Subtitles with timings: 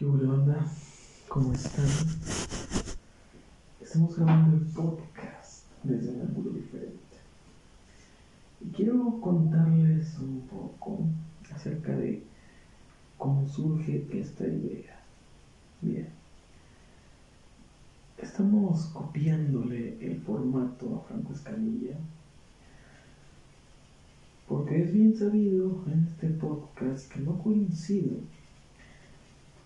[0.00, 0.66] ¿Qué hubo, banda?
[1.28, 1.84] ¿Cómo están?
[3.82, 7.18] Estamos grabando el podcast desde un ángulo diferente.
[8.62, 11.00] Y quiero contarles un poco
[11.54, 12.24] acerca de
[13.18, 15.02] cómo surge esta idea.
[15.82, 16.08] Bien.
[18.16, 21.98] Estamos copiándole el formato a Franco Escamilla.
[24.48, 28.16] Porque es bien sabido en este podcast que no coincido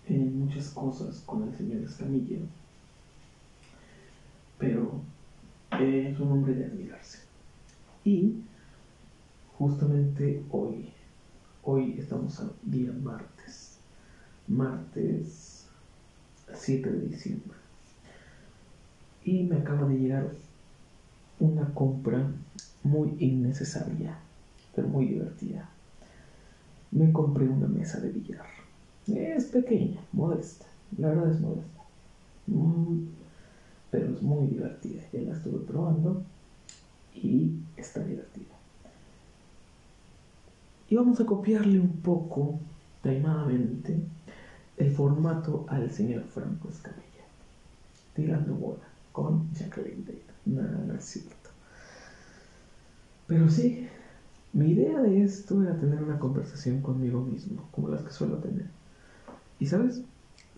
[0.07, 2.39] en muchas cosas con el señor Escamilla,
[4.59, 5.01] pero
[5.79, 7.19] es un hombre de admirarse.
[8.03, 8.43] Y
[9.57, 10.89] justamente hoy,
[11.63, 13.79] hoy estamos a día martes,
[14.47, 15.67] martes
[16.53, 17.57] 7 de diciembre,
[19.23, 20.29] y me acaba de llegar
[21.39, 22.31] una compra
[22.83, 24.19] muy innecesaria,
[24.75, 25.67] pero muy divertida.
[26.91, 28.54] Me compré una mesa de billar
[29.07, 30.65] es pequeña, modesta.
[30.97, 31.81] La verdad es modesta.
[32.47, 33.07] Mm,
[33.91, 35.03] pero es muy divertida.
[35.13, 36.23] Ya la estuve probando
[37.13, 38.55] y está divertida.
[40.89, 42.59] Y vamos a copiarle un poco,
[43.01, 43.99] taimadamente,
[44.77, 47.01] el formato al señor Franco Escamilla.
[48.15, 50.21] Tirando bola con Jacqueline Date.
[50.45, 51.49] No, no es cierto.
[53.27, 53.87] Pero sí,
[54.53, 58.67] mi idea de esto era tener una conversación conmigo mismo, como las que suelo tener.
[59.59, 60.03] Y sabes,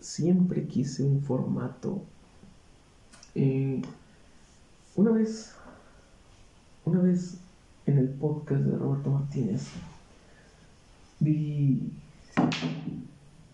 [0.00, 2.04] siempre quise un formato.
[3.34, 3.80] Eh,
[4.96, 5.54] una vez,
[6.84, 7.38] una vez
[7.86, 9.68] en el podcast de Roberto Martínez,
[11.20, 11.92] vi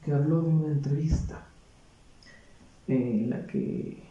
[0.03, 1.47] que habló de una entrevista
[2.87, 4.03] en la que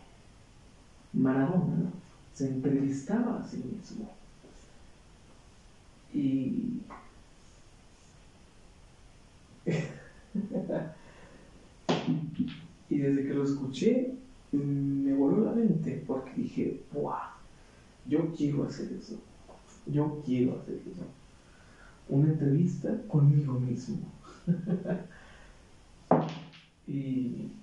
[1.13, 1.91] Maradona
[2.33, 4.11] se entrevistaba a sí mismo.
[6.13, 6.81] Y
[12.93, 14.13] Y desde que lo escuché,
[14.51, 17.31] me voló la mente porque dije, ¡buah!
[18.05, 19.19] Yo quiero hacer eso.
[19.87, 21.01] Yo quiero hacer eso.
[22.07, 23.97] Una entrevista conmigo mismo.
[26.87, 27.53] y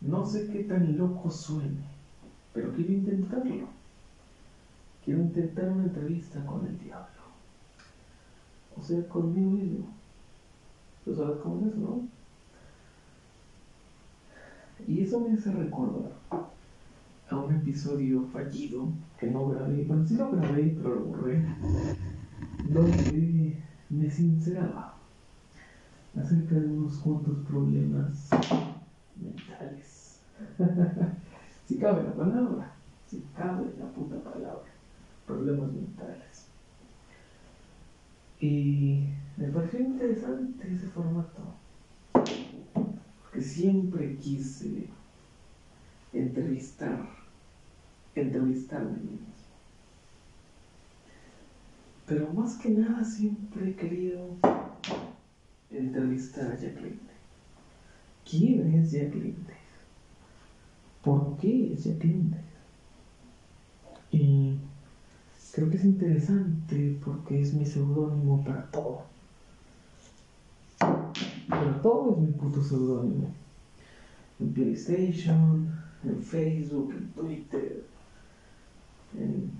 [0.00, 1.84] no sé qué tan loco suene,
[2.54, 3.68] pero quiero intentarlo.
[5.04, 7.20] Quiero intentar una entrevista con el diablo.
[8.78, 9.88] O sea, conmigo mismo.
[11.04, 12.13] ¿Tú sabes cómo es, no?
[14.86, 16.12] Y eso me hace recordar
[17.30, 21.42] a un episodio fallido que no grabé, bueno, sí lo grabé, pero lo borré,
[22.68, 24.94] donde me sinceraba
[26.16, 28.28] acerca de unos cuantos problemas
[29.16, 30.20] mentales.
[31.66, 32.72] si cabe la palabra,
[33.06, 34.70] si cabe la puta palabra,
[35.26, 36.48] problemas mentales.
[38.38, 39.08] Y
[39.38, 41.63] me pareció interesante ese formato
[43.34, 44.88] que siempre quise
[46.12, 47.04] entrevistar,
[48.14, 49.18] entrevistarme.
[52.06, 54.36] Pero más que nada siempre he querido
[55.68, 57.00] entrevistar a Jacqueline.
[58.30, 59.46] ¿Quién es Jacqueline?
[61.02, 62.36] ¿Por qué es Jacqueline?
[64.12, 64.58] Y
[65.52, 69.13] creo que es interesante porque es mi seudónimo para todo.
[71.60, 73.28] Pero todo es mi puto seudónimo.
[74.40, 75.70] En PlayStation,
[76.02, 77.84] en Facebook, en Twitter,
[79.16, 79.50] en,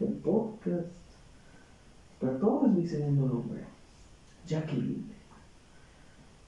[0.00, 0.96] en podcast.
[2.20, 3.60] Pero todo es mi segundo nombre.
[4.46, 5.06] Jacqueline.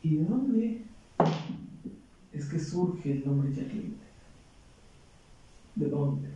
[0.02, 0.82] ¿Y de dónde
[2.32, 3.98] es que surge el nombre Jacqueline?
[5.74, 6.28] ¿De dónde?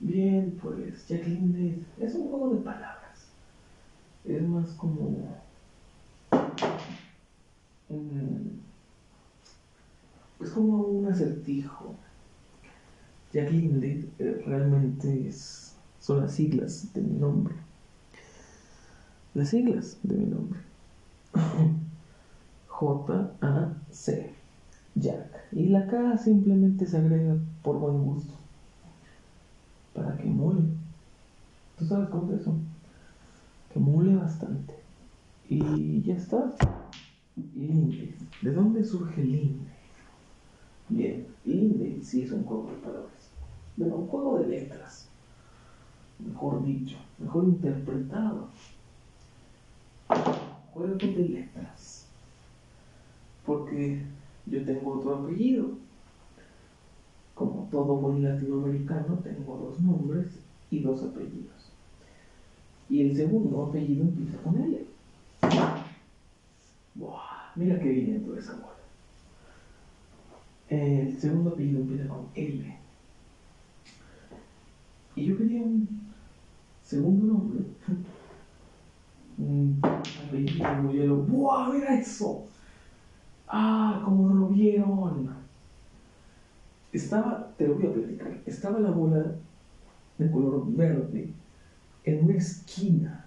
[0.00, 3.28] Bien, pues Jacqueline es un juego de palabras.
[4.24, 5.40] Es más como
[10.40, 11.94] es como un acertijo.
[13.32, 17.54] Jacqueline eh, realmente es, son las siglas de mi nombre.
[19.34, 20.60] Las siglas de mi nombre.
[22.68, 24.34] J-A-C.
[24.94, 25.48] Jack.
[25.52, 28.34] Y la K simplemente se agrega por buen gusto.
[29.94, 30.64] Para que mole.
[31.78, 32.54] ¿Tú sabes cómo es eso?
[33.72, 34.74] Que mole bastante.
[35.48, 36.52] Y ya está.
[37.36, 38.14] Linde.
[38.42, 39.70] ¿De dónde surge Linde?
[40.88, 43.30] Bien, Linde sí es un juego de palabras.
[43.76, 45.08] Bueno, un juego de letras.
[46.18, 48.48] Mejor dicho, mejor interpretado.
[50.74, 52.06] Juego de letras.
[53.46, 54.02] Porque
[54.46, 55.70] yo tengo otro apellido.
[57.34, 60.28] Como todo buen latinoamericano, tengo dos nombres
[60.70, 61.72] y dos apellidos.
[62.90, 64.91] Y el segundo apellido empieza con L.
[67.54, 68.72] Mira qué bien toda esa bola.
[70.68, 72.76] El segundo apellido empieza con L.
[75.14, 76.00] Y yo quería un
[76.82, 77.64] segundo nombre.
[79.38, 81.16] Un apellido como yo.
[81.16, 82.44] ¡Buah, mira eso!
[83.48, 85.30] ¡Ah, cómo no lo vieron!
[86.92, 89.32] Estaba, te lo voy a platicar, estaba la bola
[90.18, 91.30] de color verde
[92.04, 93.26] en una esquina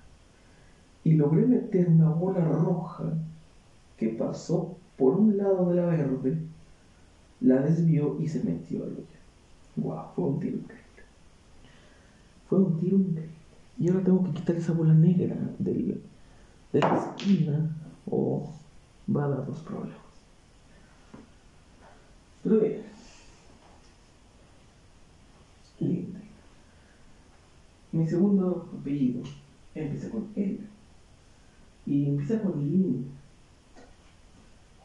[1.04, 3.12] y logré meter una bola roja
[3.98, 6.38] que pasó por un lado de la verde,
[7.42, 9.06] la desvió y se metió al hoyo.
[9.78, 10.06] ¡Wow!
[10.16, 10.86] Fue un tiro increíble.
[12.48, 13.36] Fue un tiro increíble.
[13.78, 16.02] Y ahora tengo que quitar esa bola negra del,
[16.72, 17.76] de la esquina
[18.10, 18.50] o
[19.14, 19.98] va a dar dos problemas.
[22.44, 22.82] Pero bien.
[25.80, 26.20] Linde.
[27.92, 29.24] Mi segundo apellido
[29.74, 30.60] empieza con L.
[31.86, 33.12] Y empieza con Lin.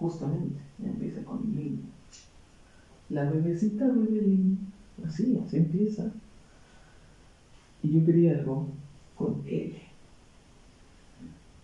[0.01, 1.85] Justamente, empieza con Lin.
[3.11, 4.59] La bebecita bebe Lin.
[5.07, 6.11] Así, así empieza.
[7.83, 8.67] Y yo quería algo
[9.15, 9.83] con L.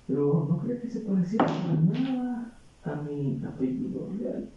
[0.07, 2.53] Pero no creo que se pareciera para nada
[2.85, 4.51] a mi apellido real.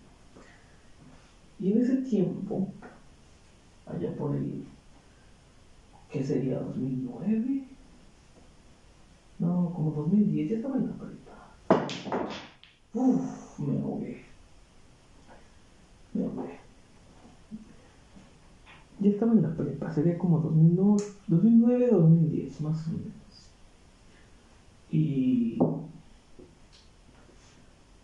[1.57, 2.67] Y en ese tiempo,
[3.85, 4.65] allá por el,
[6.11, 6.61] ¿qué sería?
[6.61, 7.63] ¿2009?
[9.39, 12.48] No, como 2010, ya estaba en la prepa.
[12.93, 14.23] Uf, me ahogué.
[16.13, 16.59] Me ahogué.
[18.99, 23.13] Ya estaba en la prepa, sería como 2009, 2009 2010, más o menos.
[24.91, 25.57] Y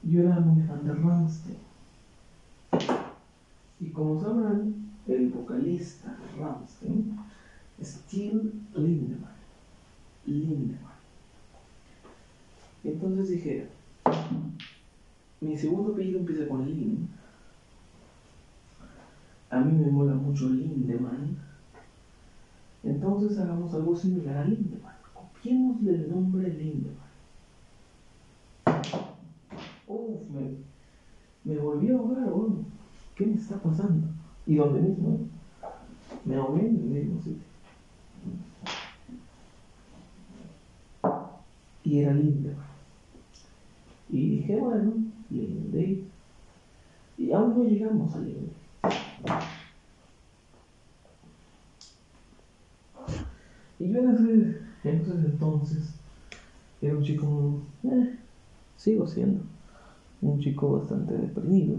[0.04, 1.58] yo era muy fan de Ramstein.
[3.82, 7.18] Y como sabrán, el vocalista de Ramstein
[7.82, 9.34] es Till Lindemann.
[10.26, 10.96] Lindemann.
[12.84, 13.68] Entonces dije,
[15.46, 17.08] mi segundo apellido empieza con Lin.
[19.50, 21.38] A mí me mola mucho Lindemann.
[22.84, 24.96] Entonces hagamos algo similar a Lindemann.
[25.14, 27.06] Copiémosle el nombre Lindemann.
[29.88, 30.22] Uf,
[31.44, 32.66] me, volví a ahogar, bueno.
[33.16, 34.08] ¿Qué me está pasando?
[34.46, 35.20] Y donde mismo,
[36.26, 37.44] me ahogué en el mismo sitio.
[41.84, 42.66] Y era Lindemann.
[44.10, 44.94] Y dije, bueno,
[47.18, 48.52] Y aún no llegamos a Linde.
[53.80, 55.94] Y yo en ese, en ese entonces
[56.82, 58.16] era un chico, eh,
[58.78, 59.42] sigo siendo,
[60.22, 61.78] un chico bastante deprimido.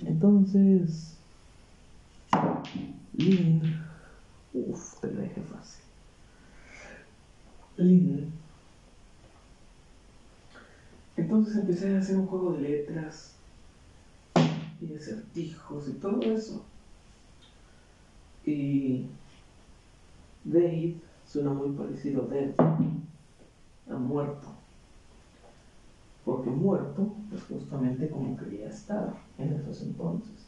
[0.00, 1.16] Entonces,
[3.14, 3.62] Lin,
[4.52, 5.84] uff, te la dejé fácil.
[7.76, 8.43] Lin.
[11.16, 13.36] Entonces empecé a hacer un juego de letras
[14.80, 16.64] y de acertijos y todo eso.
[18.44, 19.06] Y
[20.44, 20.96] Dave
[21.26, 24.48] suena muy parecido a Dead, a muerto.
[26.24, 30.46] Porque muerto es justamente como quería estar en esos entonces.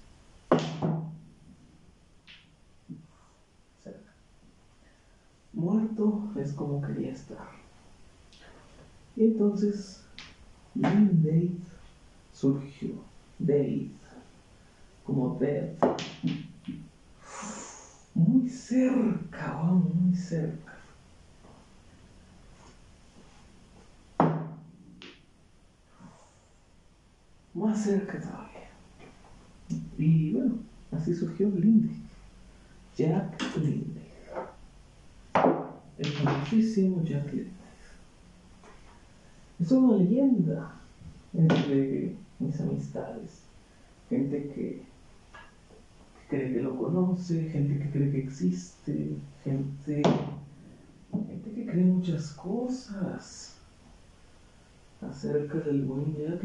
[5.53, 7.49] Muerto es como quería estar.
[9.17, 10.06] Y entonces,
[10.81, 11.57] Lin Dave
[12.33, 12.91] surgió.
[13.39, 13.91] Dave,
[15.05, 15.75] como Dead.
[18.15, 20.73] Muy cerca, oh, muy cerca.
[27.53, 28.71] Más cerca todavía.
[29.99, 30.59] Y bueno,
[30.93, 31.95] así surgió Linde.
[32.97, 34.01] Jack Linde.
[35.99, 37.56] El famosísimo Jack Linde.
[39.59, 40.75] Es una leyenda
[41.33, 43.43] entre mis amistades.
[44.11, 44.83] Gente que
[46.29, 50.03] cree que lo conoce, gente que cree que existe, gente,
[51.11, 53.57] gente que cree muchas cosas
[55.01, 56.45] acerca del buen Jack.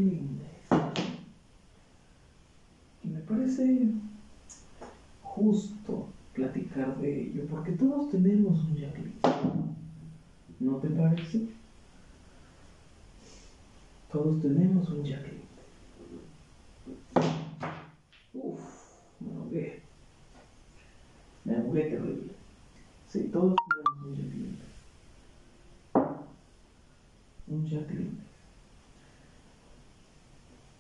[3.04, 3.90] Y me parece
[5.22, 8.96] justo platicar de ello, porque todos tenemos un Jack.
[10.62, 11.61] ¿No te parece?
[14.12, 15.46] Todos tenemos un Jack Linde.
[18.34, 18.60] Uf,
[19.22, 19.82] me ahogué.
[21.46, 22.34] Me ahogué terrible.
[23.08, 24.66] Sí, todos tenemos un Jack Linde.
[27.48, 28.24] Un Jack Linde.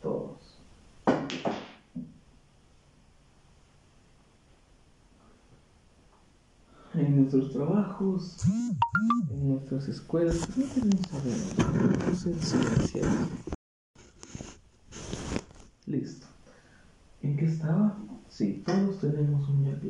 [0.01, 0.57] Todos.
[7.01, 8.37] En nuestros trabajos,
[9.31, 10.65] en nuestras escuelas, no
[12.07, 13.11] no sé silenciar.
[15.87, 16.27] Listo.
[17.23, 17.97] ¿En qué estaba?
[18.29, 19.81] Sí, todos tenemos un Jack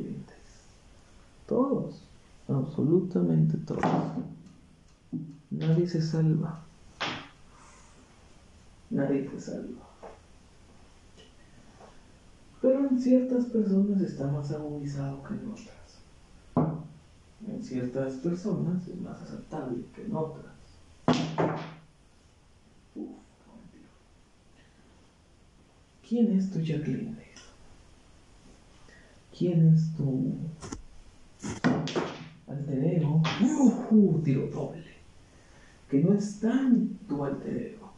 [1.46, 2.02] Todos.
[2.48, 3.84] Absolutamente todos.
[5.50, 6.64] Nadie se salva.
[8.88, 9.82] Nadie se salva.
[12.62, 15.81] Pero en ciertas personas está más agudizado que en otras.
[17.62, 20.52] Ciertas personas es más aceptable que en otras.
[26.06, 27.16] ¿Quién es tu Jacqueline?
[29.36, 30.34] ¿Quién es tu
[32.48, 33.22] alter ego?
[33.90, 34.84] Uh, tiro doble.
[35.88, 37.92] Que no es tan tu alter ego.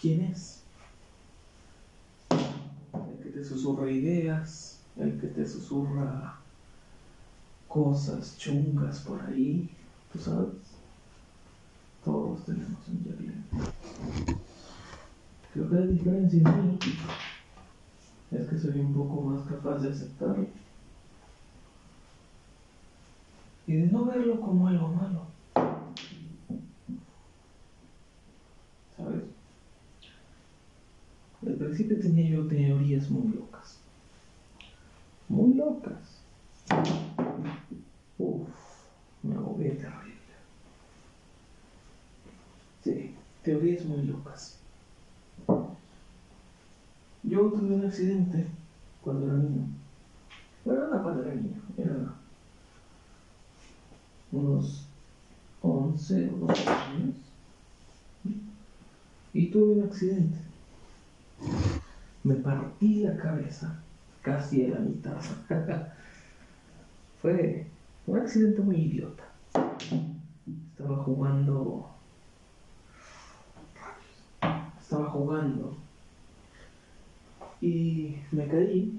[0.00, 0.62] ¿Quién es?
[2.30, 6.43] El que te susurra ideas, el que te susurra
[7.74, 9.68] cosas chungas por ahí,
[10.12, 10.78] tú sabes.
[12.04, 13.44] Todos tenemos un Jacqueline.
[15.52, 16.54] Creo que la diferencia
[18.30, 20.46] es que soy un poco más capaz de aceptarlo
[23.66, 25.26] y de no verlo como algo malo.
[28.96, 29.22] ¿Sabes?
[31.44, 33.80] Al principio tenía yo teorías muy locas.
[35.28, 36.20] Muy locas.
[38.18, 38.48] Uf,
[39.22, 40.14] me agobié terrible.
[42.82, 43.14] Sí,
[43.44, 44.58] teorías muy locas.
[47.22, 48.46] Yo tuve un accidente
[49.02, 49.66] cuando era niño.
[50.64, 52.14] Bueno, no cuando era niño, era
[54.32, 54.88] unos
[55.60, 57.16] 11 o 12 años.
[59.32, 60.38] Y tuve un accidente.
[62.22, 63.78] Me partí la cabeza
[64.22, 65.16] casi a la mitad.
[67.20, 67.66] Fue
[68.06, 69.24] un accidente muy idiota.
[70.72, 71.93] Estaba jugando.
[74.94, 75.76] Estaba jugando
[77.60, 78.96] y me caí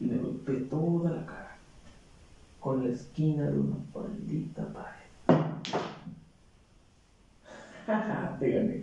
[0.00, 1.56] y me golpeé toda la cara
[2.58, 5.06] con la esquina de una maldita pared.
[8.40, 8.82] te gané.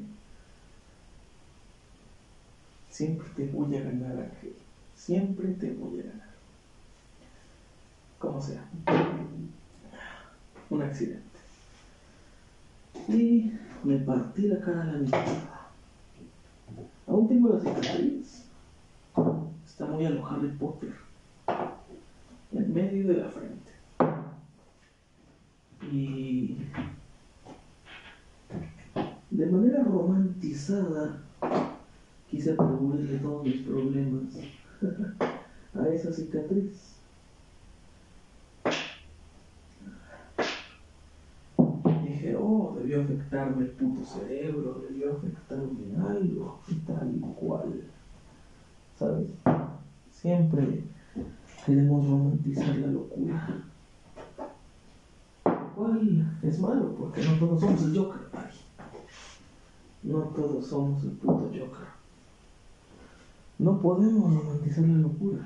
[2.89, 4.55] Siempre te voy a ganar, Ángel.
[4.95, 6.29] Siempre te voy a ganar.
[8.17, 8.63] Como sea.
[10.69, 11.25] Un accidente.
[13.09, 13.51] Y
[13.83, 15.54] me partí la cara a la mitad.
[17.07, 18.49] Aún tengo las cicatriz.
[19.65, 20.93] Está muy a lo Harry Potter.
[22.51, 23.71] En medio de la frente.
[25.91, 26.57] Y
[29.29, 31.21] de manera romantizada
[32.29, 34.23] quise atribuirle todos mis problemas
[35.75, 36.94] a esa cicatriz.
[42.85, 47.81] Debió afectarme el puto cerebro, debió afectarme algo y tal y cual.
[48.95, 49.27] ¿Sabes?
[50.11, 50.83] Siempre
[51.65, 53.63] queremos romantizar la locura.
[55.75, 58.21] cual es malo, porque no todos somos el Joker,
[60.03, 61.87] No todos somos el puto Joker.
[63.57, 65.39] No podemos romantizar la locura.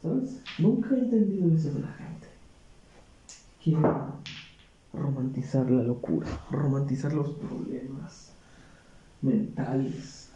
[0.00, 0.42] ¿Sabes?
[0.58, 2.09] Nunca he entendido eso de la gente.
[3.62, 3.82] Quiere
[4.92, 8.32] romantizar la locura, romantizar los problemas
[9.20, 10.32] mentales,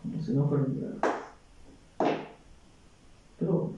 [0.00, 2.20] como si no fueran graves.
[3.38, 3.72] Pero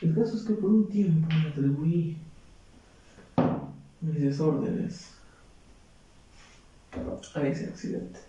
[0.00, 2.16] el caso es que por un tiempo me atribuí
[4.00, 5.14] mis desórdenes
[7.34, 8.20] a ese accidente.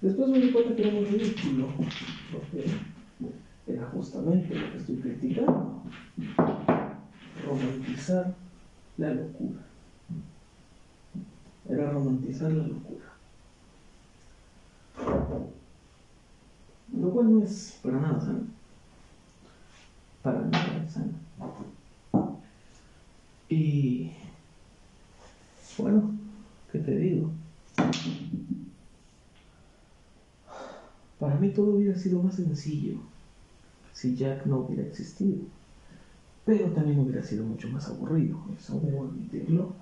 [0.00, 1.68] Después me di cuenta que era muy ridículo,
[3.66, 5.82] era justamente lo que estoy criticando.
[7.46, 8.34] Romantizar
[8.98, 9.60] la locura.
[11.68, 13.04] Era romantizar la locura.
[16.98, 18.46] Lo cual no es para nada sano.
[20.22, 21.14] Para nada sano.
[23.48, 24.12] Y
[25.78, 26.10] bueno,
[26.70, 27.30] ¿qué te digo?
[31.18, 32.98] Para mí todo hubiera sido más sencillo
[33.92, 35.38] si Jack no hubiera existido.
[36.50, 39.72] Pero también hubiera sido mucho más aburrido, eso debo admitirlo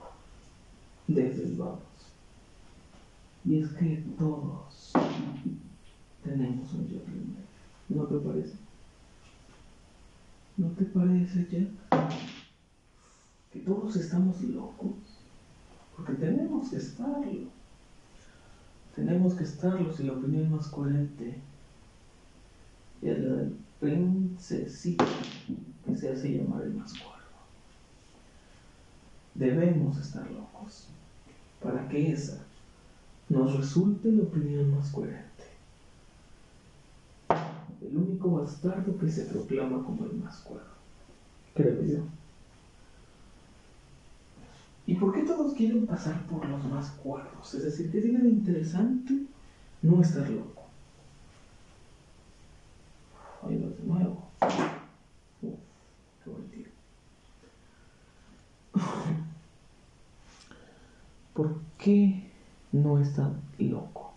[1.07, 1.81] desde el vamos.
[3.43, 4.93] Y es que todos
[6.23, 7.05] tenemos un Jack
[7.89, 8.57] ¿No te parece?
[10.59, 12.11] ¿No te parece, Jack?
[13.51, 14.93] Que todos estamos locos.
[15.97, 17.49] Porque tenemos que estarlo.
[18.95, 21.41] Tenemos que estarlo si la opinión más coherente
[23.01, 25.07] es la del princesito
[25.89, 27.19] que se hace llamar el más cuerdo.
[29.35, 30.89] debemos estar locos
[31.63, 32.45] para que esa
[33.29, 35.27] nos resulte la opinión más coherente.
[37.81, 40.67] El único bastardo que se proclama como el más cuerdo,
[41.55, 42.03] creo yo.
[44.87, 47.55] ¿Y por qué todos quieren pasar por los más cuerdos?
[47.55, 49.27] Es decir, que tiene de interesante
[49.83, 50.63] no estar loco.
[53.43, 54.29] Ahí va de nuevo.
[55.43, 55.59] Uf,
[56.25, 56.71] qué buen tiro.
[61.35, 62.23] ¿Por qué
[62.73, 64.15] no estar loco?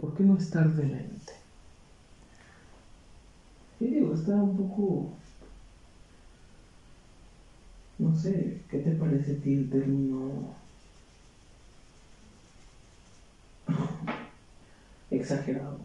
[0.00, 1.32] ¿Por qué no estar demente?
[3.78, 5.12] Y digo, está un poco...
[8.00, 10.54] No sé, ¿qué te parece a ti el término
[15.12, 15.78] exagerado?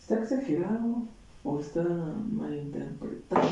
[0.00, 1.04] ¿Está exagerado
[1.44, 3.48] o está mal interpretado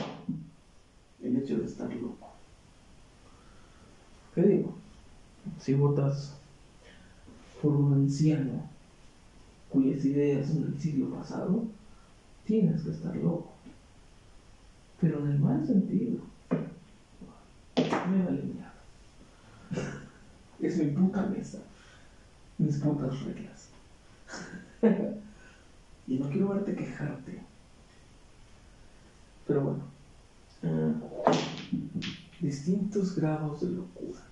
[1.22, 2.32] el hecho de estar loco?
[4.34, 4.67] ¿Qué digo?
[5.60, 6.34] Si votas
[7.60, 8.68] por un anciano
[9.68, 11.64] cuyas ideas son del siglo pasado,
[12.44, 13.52] tienes que estar loco.
[15.00, 16.20] Pero en el mal sentido.
[17.76, 18.72] Me vale mierda.
[20.60, 21.58] Es mi puta mesa.
[22.56, 23.68] Mis putas reglas.
[26.06, 27.42] y no quiero verte quejarte.
[29.46, 29.82] Pero bueno.
[30.64, 30.92] ah,
[32.40, 34.27] distintos grados de locura.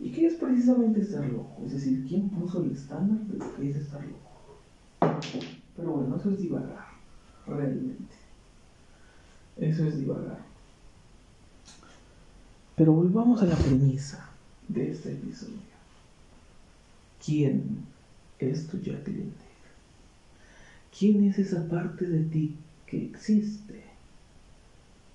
[0.00, 1.62] ¿Y qué es precisamente estar loco?
[1.66, 5.20] Es decir, ¿quién puso el estándar de lo que es estar loco?
[5.76, 6.86] Pero bueno, eso es divagar,
[7.46, 8.14] realmente.
[9.58, 10.38] Eso es divagar.
[12.76, 14.30] Pero volvamos a la premisa
[14.68, 15.58] de este episodio.
[17.22, 17.84] ¿Quién
[18.38, 19.34] es tu Jacqueline?
[20.98, 23.84] ¿Quién es esa parte de ti que existe,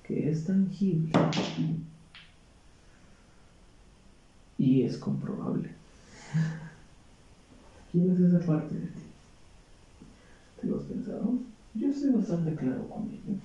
[0.04, 1.12] que es tangible
[4.58, 5.70] y es comprobable?
[7.92, 9.02] ¿Quién es esa parte de ti?
[10.60, 11.38] ¿Te lo has pensado?
[11.74, 13.38] Yo estoy bastante claro con ello.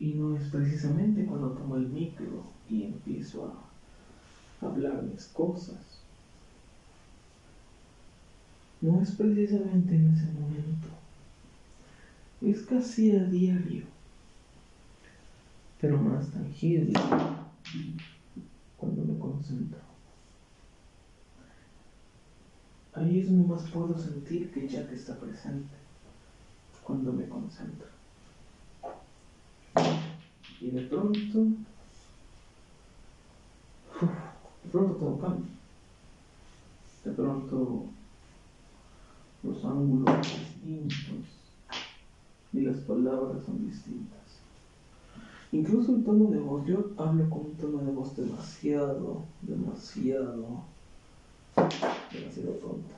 [0.00, 6.00] Y no es precisamente cuando tomo el micro y empiezo a hablar mis cosas.
[8.80, 10.88] No es precisamente en ese momento.
[12.40, 13.97] Es casi a diario.
[15.80, 16.92] Pero más tangible
[18.76, 19.78] cuando me concentro.
[22.94, 25.76] Ahí es donde más puedo sentir que Jack está presente.
[26.82, 27.86] Cuando me concentro.
[30.60, 31.38] Y de pronto,
[34.64, 35.50] de pronto todo cambia.
[37.04, 37.84] De pronto
[39.42, 41.38] los ángulos distintos
[42.52, 44.17] y las palabras son distintas.
[45.50, 50.64] Incluso el tono de voz, yo hablo con un tono de voz demasiado, demasiado,
[52.12, 52.94] demasiado tonta.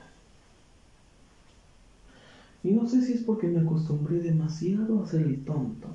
[2.63, 5.87] Y no sé si es porque me acostumbré demasiado a ser el tonto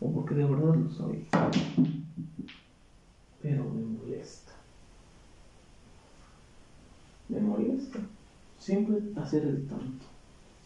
[0.00, 1.26] o porque de verdad lo soy.
[3.42, 4.52] Pero me molesta.
[7.28, 7.98] Me molesta.
[8.58, 10.06] Siempre hacer el tonto.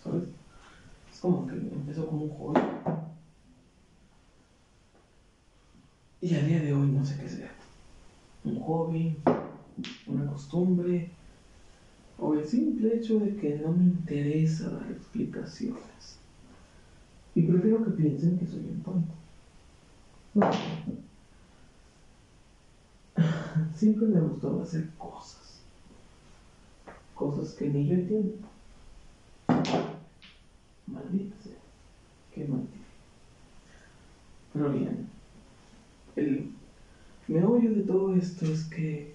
[0.02, 0.24] ¿Sabes?
[1.12, 2.60] Es como que empezó como un hobby.
[6.26, 7.52] Y a día de hoy no sé qué sea.
[8.42, 9.16] Un hobby,
[10.08, 11.12] una costumbre,
[12.18, 16.18] o el simple hecho de que no me interesa dar explicaciones.
[17.36, 19.14] Y prefiero que piensen que soy un tonto.
[23.76, 25.62] Siempre me gustaba hacer cosas.
[27.14, 28.34] Cosas que ni yo entiendo.
[30.88, 31.60] Maldita sea.
[32.34, 32.74] Qué maldita.
[34.52, 35.15] Pero bien.
[36.16, 36.50] El
[37.28, 39.14] meollo de todo esto es que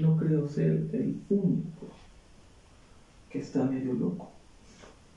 [0.00, 1.88] no creo ser el único
[3.28, 4.30] que está medio loco.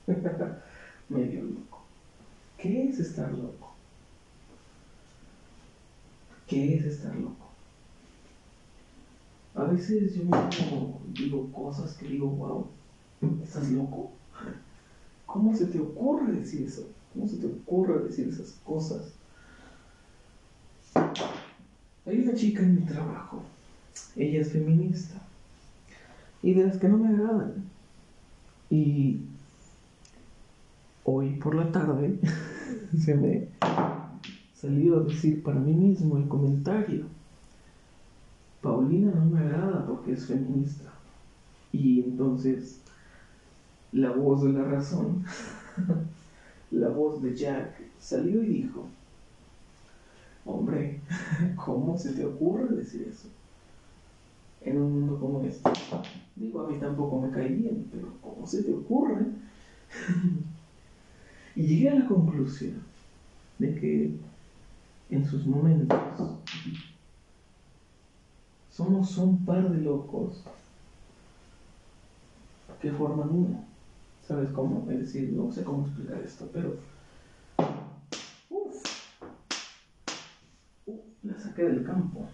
[1.08, 1.84] medio loco.
[2.58, 3.72] ¿Qué es estar loco?
[6.48, 7.46] ¿Qué es estar loco?
[9.54, 12.66] A veces yo mismo digo cosas que digo, wow,
[13.42, 14.10] ¿estás loco?
[15.24, 16.88] ¿Cómo se te ocurre decir eso?
[17.12, 19.15] ¿Cómo se te ocurre decir esas cosas?
[22.06, 23.42] Hay una chica en mi trabajo,
[24.14, 25.20] ella es feminista,
[26.42, 27.64] y de las que no me agradan.
[28.70, 29.22] Y
[31.04, 32.18] hoy por la tarde
[32.98, 33.48] se me
[34.54, 37.06] salió a decir para mí mismo el comentario.
[38.62, 40.92] Paulina no me agrada porque es feminista.
[41.72, 42.80] Y entonces
[43.92, 45.24] la voz de la razón
[46.70, 48.86] la voz de Jack salió y dijo,
[50.46, 51.00] hombre,
[51.56, 53.28] ¿cómo se te ocurre decir eso?
[54.60, 55.70] En un mundo como este.
[56.34, 59.26] Digo, a mí tampoco me cae bien, pero ¿cómo se te ocurre?
[61.56, 62.82] y llegué a la conclusión
[63.58, 64.16] de que
[65.10, 65.98] en sus momentos
[68.70, 70.44] somos un par de locos
[72.80, 73.64] que forman uno.
[74.26, 74.90] ¿Sabes cómo?
[74.90, 76.76] Es decir, no sé cómo explicar esto, pero.
[78.50, 78.82] Uf.
[81.64, 82.26] Del campo.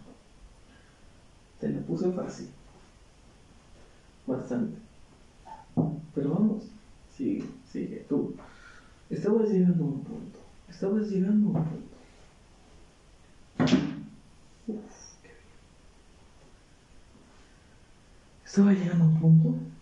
[1.61, 2.49] Te la puse fácil.
[4.27, 4.79] Bastante.
[6.15, 6.65] Pero vamos,
[7.11, 8.05] sigue, sigue.
[8.09, 8.35] Tú
[9.11, 10.39] estabas llegando a un punto.
[10.69, 11.93] Estabas llegando a un punto.
[18.45, 19.73] Estaba llegando a un punto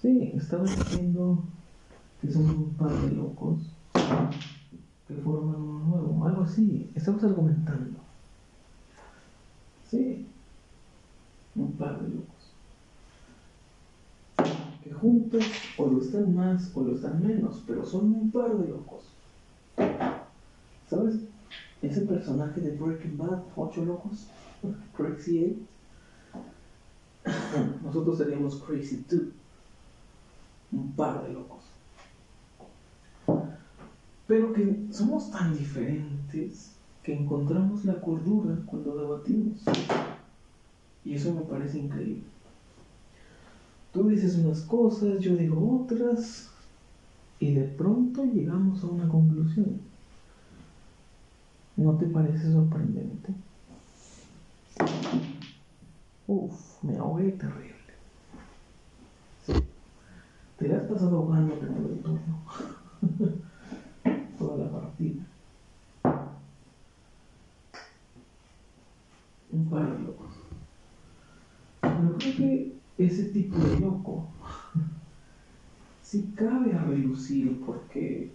[0.00, 1.42] Sí, estaba diciendo
[2.20, 3.58] que son un par de locos
[3.92, 6.88] que forman uno nuevo, algo así.
[6.94, 7.98] Estamos argumentando.
[9.90, 10.26] Sí,
[11.54, 12.54] un par de locos.
[14.84, 15.44] Que juntos
[15.76, 19.04] o lo están más o lo están menos, pero son un par de locos.
[20.88, 21.16] ¿Sabes?
[21.82, 24.28] Ese personaje de Breaking Bad, ocho locos,
[24.96, 25.58] Crazy Eight.
[27.82, 29.38] Nosotros seríamos Crazy Two
[30.72, 31.64] un par de locos.
[34.26, 36.77] Pero que somos tan diferentes
[37.08, 39.64] que encontramos la cordura cuando debatimos.
[41.06, 42.24] Y eso me parece increíble.
[43.94, 46.50] Tú dices unas cosas, yo digo otras,
[47.40, 49.80] y de pronto llegamos a una conclusión.
[51.78, 53.32] ¿No te parece sorprendente?
[56.26, 57.74] Uf, me ahogué terrible.
[60.58, 62.42] Te has pasado ahogándote todo el turno.
[64.38, 65.27] Toda la partida.
[69.58, 70.30] Un par de locos.
[71.80, 74.28] Pero creo que ese tipo de loco
[76.00, 78.30] sí cabe a relucir porque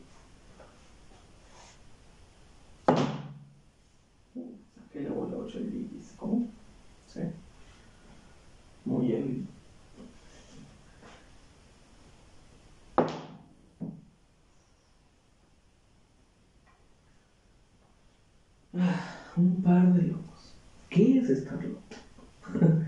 [4.76, 6.46] saqué la bola 8 y ¿cómo?
[7.08, 7.22] Sí.
[8.84, 9.48] Muy bien.
[19.36, 20.33] un par de locos.
[20.94, 21.82] ¿Qué es estar loco?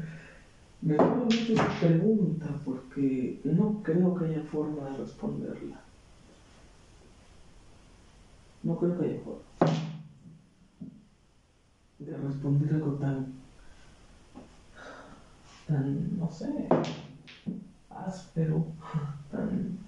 [0.81, 5.81] Me gusta mucho esa pregunta porque no creo que haya forma de responderla.
[8.61, 9.41] No creo que haya forma
[11.97, 13.33] de responder algo tan,
[15.65, 16.67] tan, no sé,
[17.89, 18.67] áspero,
[19.31, 19.79] tan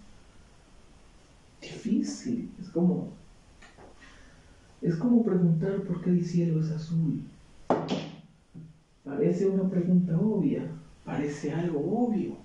[1.62, 2.50] difícil.
[2.60, 3.10] Es como
[4.82, 7.22] es como preguntar por qué el cielo es azul.
[9.08, 10.68] Parece una pregunta obvia,
[11.06, 12.36] parece algo obvio.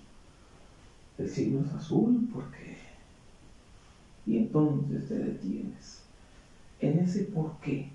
[1.18, 2.76] El cielo es azul porque...
[4.24, 6.04] Y entonces te detienes
[6.78, 7.90] en ese por qué.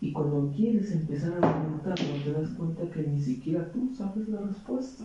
[0.00, 4.40] Y cuando quieres empezar a preguntarlo, te das cuenta que ni siquiera tú sabes la
[4.40, 5.04] respuesta.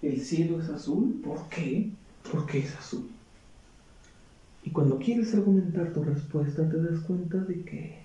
[0.00, 1.90] El cielo es azul, ¿por qué?
[2.30, 3.10] Porque es azul.
[4.62, 7.98] Y cuando quieres argumentar tu respuesta te das cuenta de que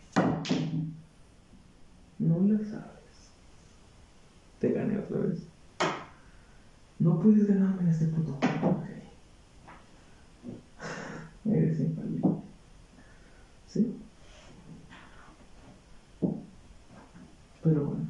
[2.20, 3.32] no la sabes.
[4.60, 5.48] Te gané otra vez.
[7.00, 8.84] No puedes ganarme en este puto juego.
[11.46, 12.30] Eres infalible.
[13.68, 13.96] ¿Sí?
[17.64, 18.10] Pero bueno.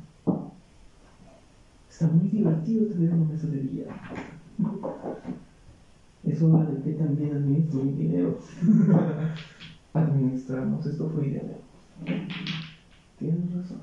[1.89, 3.87] Está muy divertido tener una mesa de billar.
[6.23, 8.39] Eso de que también administro mi dinero.
[9.93, 11.43] Administramos, esto fue idea
[13.17, 13.81] Tienes razón.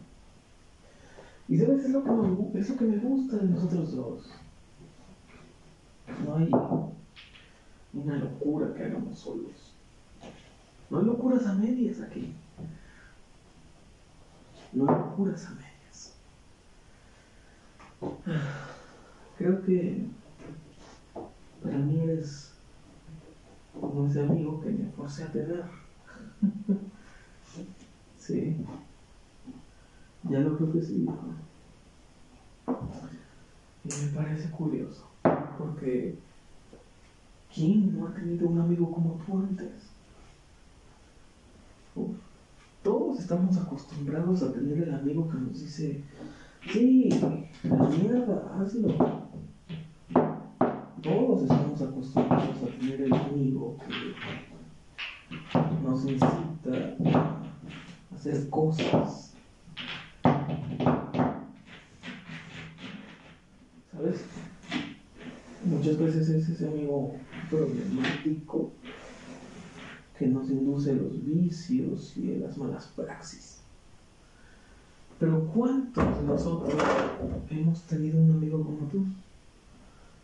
[1.49, 4.31] Y sabes, es lo, que me, es lo que me gusta de nosotros dos.
[6.25, 6.51] No hay
[7.93, 9.75] una locura que hagamos solos.
[10.91, 12.33] No hay locuras a medias aquí.
[14.73, 16.19] No hay locuras a medias.
[19.39, 20.07] Creo que
[21.63, 22.55] para mí eres
[23.81, 25.65] como ese amigo que me forcé a tener.
[28.19, 28.57] sí.
[30.29, 31.07] Ya lo creo que sí.
[33.85, 35.07] Y me parece curioso,
[35.59, 36.19] porque
[37.55, 39.93] ¿quién no ha tenido un amigo como tú antes?
[42.83, 46.05] todos estamos acostumbrados a tener el amigo que nos dice,
[46.71, 47.09] sí,
[47.65, 49.27] la mierda, hazlo
[51.07, 54.15] todos estamos acostumbrados a tener el amigo que
[55.85, 59.36] nos incita a hacer cosas.
[63.97, 64.21] ¿Sabes?
[65.65, 67.15] Muchas veces es ese amigo
[67.49, 68.71] problemático
[70.19, 73.61] que nos induce los vicios y las malas praxis.
[75.19, 76.75] Pero ¿cuántos de nosotros
[77.49, 79.07] hemos tenido un amigo como tú?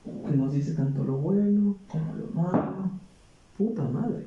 [0.05, 2.91] Que nos dice tanto lo bueno como lo malo.
[3.57, 4.27] Puta madre.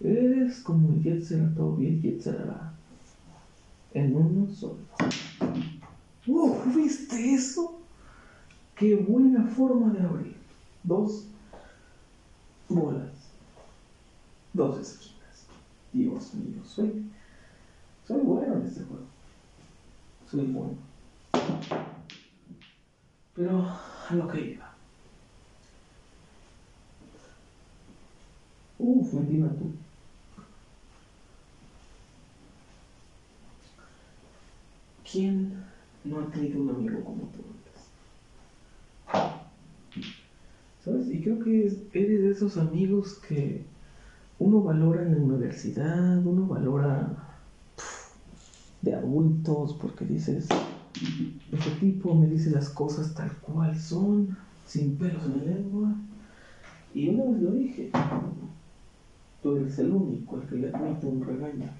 [0.00, 2.72] Eres como el Yetzerato y el Yetzerara.
[3.92, 4.78] En uno solo.
[6.28, 6.54] ¡Uh!
[6.76, 7.81] ¿Viste eso?
[8.76, 10.36] ¡Qué buena forma de abrir!
[10.82, 11.26] Dos
[12.68, 13.30] bolas.
[14.52, 15.46] Dos esquinas.
[15.92, 17.10] Dios mío, soy,
[18.06, 19.12] soy bueno en este juego
[20.32, 20.76] soy bueno.
[23.34, 24.74] Pero a lo que iba.
[28.78, 29.72] Uf, metí tú.
[35.10, 35.62] ¿Quién
[36.04, 37.90] no ha tenido un amigo como tú antes?
[40.84, 41.08] ¿Sabes?
[41.08, 43.64] Y creo que eres de esos amigos que
[44.38, 47.36] uno valora en la universidad, uno valora
[48.80, 50.48] de adultos, porque dices,
[51.52, 55.94] este tipo me dice las cosas tal cual son, sin pelos en la lengua.
[56.92, 57.90] Y una vez lo dije,
[59.40, 61.70] tú eres el único el que le admite un regaño.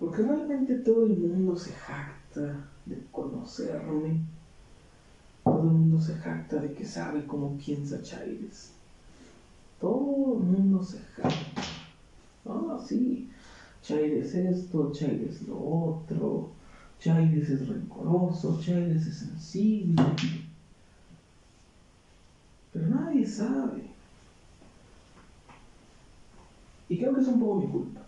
[0.00, 4.20] Porque realmente todo el mundo se jacta de conocerme.
[5.44, 8.72] Todo el mundo se jacta de que sabe cómo piensa Chaires.
[9.80, 11.62] Todo el mundo se jacta.
[12.46, 13.28] Ah, sí.
[13.82, 16.50] Chaires esto, Chaires lo otro,
[17.00, 20.04] Chaires es rencoroso, Chaires es sensible.
[22.72, 23.90] Pero nadie sabe.
[26.88, 28.00] Y creo que es un poco mi culpa.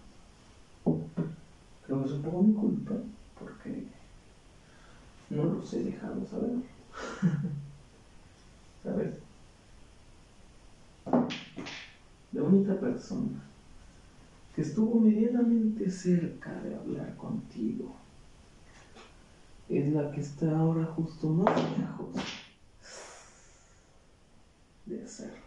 [1.87, 2.95] Creo que es un poco mi culpa
[3.39, 3.85] porque
[5.31, 6.74] no los he dejado saber.
[8.83, 9.15] ¿Sabes?
[12.33, 13.43] La única persona
[14.55, 17.95] que estuvo medianamente cerca de hablar contigo
[19.69, 22.09] es la que está ahora justo más lejos
[24.87, 25.39] de hacerlo.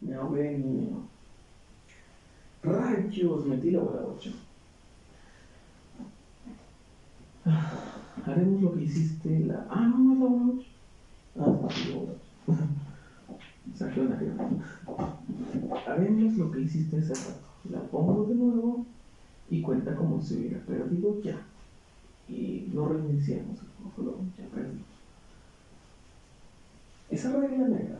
[0.00, 1.08] Me ahogué, niño.
[2.62, 4.32] Rayos, metí la 8.
[8.24, 9.66] Haremos lo que hiciste la.
[9.68, 10.71] Ah, no, no es la hora 8.
[11.34, 12.14] Sí, la hora
[12.46, 12.58] 8.
[13.74, 14.16] Saqué una
[16.36, 18.86] lo que hiciste ese rato la pongo de nuevo
[19.48, 21.40] y cuenta como si hubiera perdido ya.
[22.28, 23.68] Y no reiniciamos el
[24.36, 24.86] ya perdimos.
[27.10, 27.98] Esa regla negra.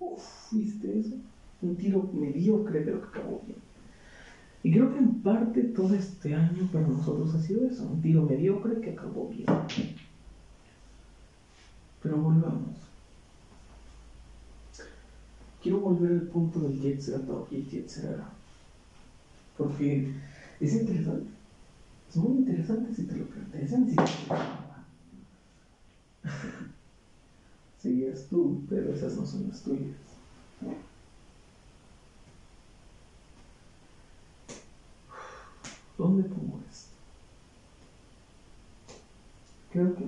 [0.00, 1.14] Uf, ¿viste eso?
[1.62, 3.58] Un tiro mediocre, pero que acabó bien.
[4.62, 8.22] Y creo que en parte todo este año para nosotros ha sido eso, un tiro
[8.22, 9.46] mediocre que acabó bien.
[12.00, 12.84] Pero volvamos
[15.64, 18.30] quiero volver al punto del Yetzirah y Yetzirah.
[19.56, 20.12] Porque
[20.60, 21.30] es interesante.
[22.10, 23.72] Es muy interesante si te lo planteas.
[27.78, 29.94] Sí, es tú, pero esas no son las tuyas.
[35.96, 36.90] ¿Dónde pongo esto?
[39.70, 40.04] Creo que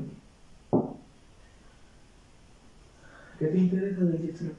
[3.39, 4.53] ¿Qué te interesa del Yetzirah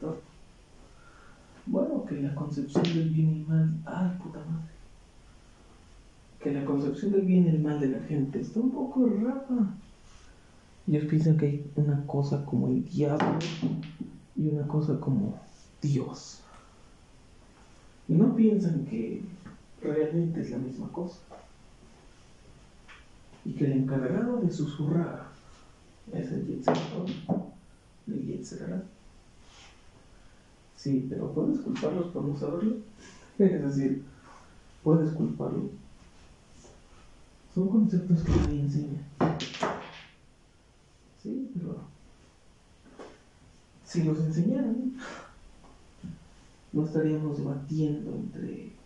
[1.65, 4.71] bueno, que la concepción del bien y mal, ay puta madre,
[6.39, 9.75] que la concepción del bien y el mal de la gente está un poco errada.
[10.87, 13.37] Ellos piensan que hay una cosa como el diablo
[14.37, 15.37] y una cosa como
[15.81, 16.41] Dios.
[18.07, 19.21] Y no piensan que
[19.81, 21.19] realmente es la misma cosa.
[23.45, 25.27] Y que el encargado de susurrar
[26.11, 27.05] es el Yetzirah,
[28.07, 28.83] el Yetzirah.
[30.75, 32.77] Sí, pero ¿puedes culparlos por no saberlo?
[33.37, 34.03] Es decir,
[34.83, 35.69] ¿puedes culparlo?
[37.53, 39.07] Son conceptos que nadie enseña.
[41.21, 41.81] Sí, pero
[43.85, 44.93] si los enseñaran,
[46.73, 48.76] no estaríamos debatiendo entre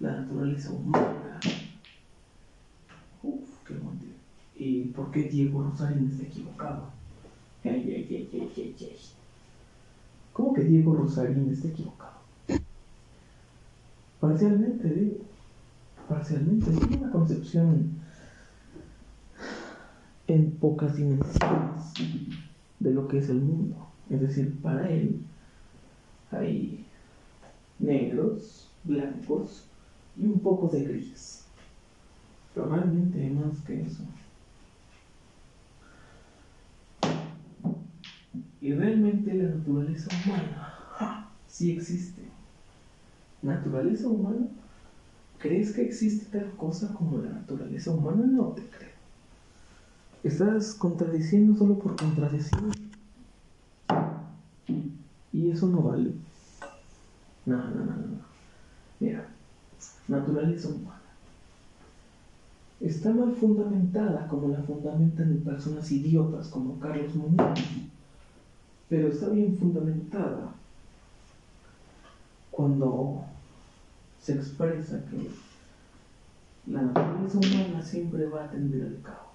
[0.00, 1.40] la naturaleza humana.
[3.22, 4.14] Uf, qué buen
[4.56, 6.90] ¿Y por qué Diego Rosarín está equivocado?
[7.64, 8.28] Ay.
[10.32, 12.12] ¿Cómo que Diego Rosarín está equivocado?
[14.20, 15.16] Parcialmente, digo.
[16.08, 16.70] Parcialmente.
[16.70, 17.90] Tiene una concepción
[20.26, 21.94] en pocas dimensiones
[22.80, 23.76] de lo que es el mundo.
[24.10, 25.20] Es decir, para él
[26.30, 26.86] hay
[27.78, 29.66] negros, blancos
[30.16, 31.44] y un poco de gris.
[32.56, 34.02] Hay más que eso.
[38.60, 42.22] Y realmente la naturaleza humana sí existe.
[43.42, 44.46] ¿Naturaleza humana?
[45.38, 48.24] ¿Crees que existe tal cosa como la naturaleza humana?
[48.24, 48.94] No te creo.
[50.22, 52.58] Estás contradiciendo solo por contradecir.
[55.32, 56.12] Y eso no vale.
[57.44, 58.18] No, no, no, no.
[59.00, 59.33] Mira,
[60.08, 61.00] naturaleza humana.
[62.80, 67.60] Está mal fundamentada como la fundamentan personas idiotas como Carlos Muñoz,
[68.88, 70.52] pero está bien fundamentada
[72.50, 73.24] cuando
[74.20, 75.30] se expresa que
[76.70, 79.34] la naturaleza humana siempre va a tender al caos.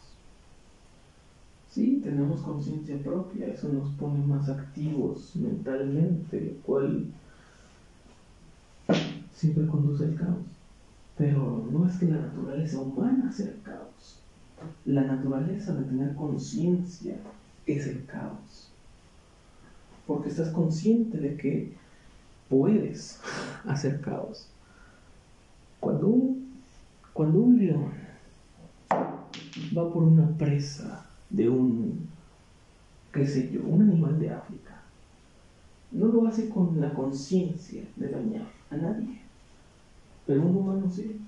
[1.69, 7.05] Sí, tenemos conciencia propia, eso nos pone más activos mentalmente, lo cual
[9.33, 10.58] siempre conduce al caos.
[11.19, 14.21] Pero no es que la naturaleza humana sea el caos.
[14.85, 17.17] La naturaleza de tener conciencia
[17.65, 18.71] es el caos.
[20.07, 21.73] Porque estás consciente de que
[22.47, 23.19] puedes
[23.65, 24.47] hacer caos.
[25.81, 26.53] Cuando un,
[27.11, 27.91] cuando un león
[29.77, 32.07] va por una presa de un,
[33.11, 34.81] qué sé yo, un animal de África,
[35.91, 39.28] no lo hace con la conciencia de dañar a nadie,
[40.29, 41.19] pero un humano sí.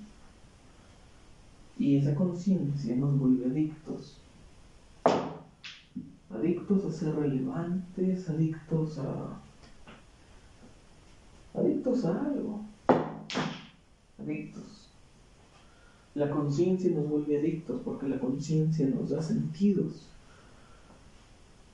[1.76, 4.18] Y esa conciencia nos vuelve adictos.
[6.30, 9.40] Adictos a ser relevantes, adictos a...
[11.52, 12.60] Adictos a algo.
[14.20, 14.88] Adictos.
[16.14, 20.06] La conciencia nos vuelve adictos porque la conciencia nos da sentidos.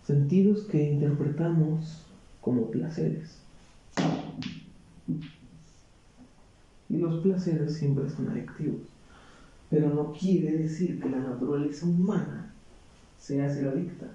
[0.03, 2.07] Sentidos que interpretamos
[2.41, 3.43] como placeres.
[6.89, 8.81] Y los placeres siempre son adictivos.
[9.71, 12.55] Pero no quiere decir que la naturaleza humana
[13.19, 14.07] sea ser adicta.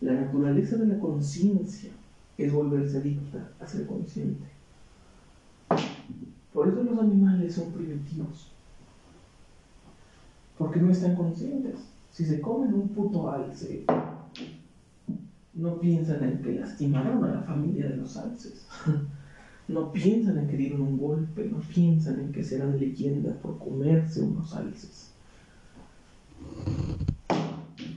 [0.00, 1.90] La naturaleza de la conciencia
[2.38, 4.46] es volverse adicta a ser consciente.
[6.52, 8.52] Por eso los animales son primitivos.
[10.56, 11.80] Porque no están conscientes.
[12.10, 13.84] Si se comen un puto alce,
[15.52, 18.66] no piensan en que lastimaron a la familia de los alces.
[19.68, 24.20] No piensan en que dieron un golpe, no piensan en que serán leyendas por comerse
[24.20, 25.12] unos alces.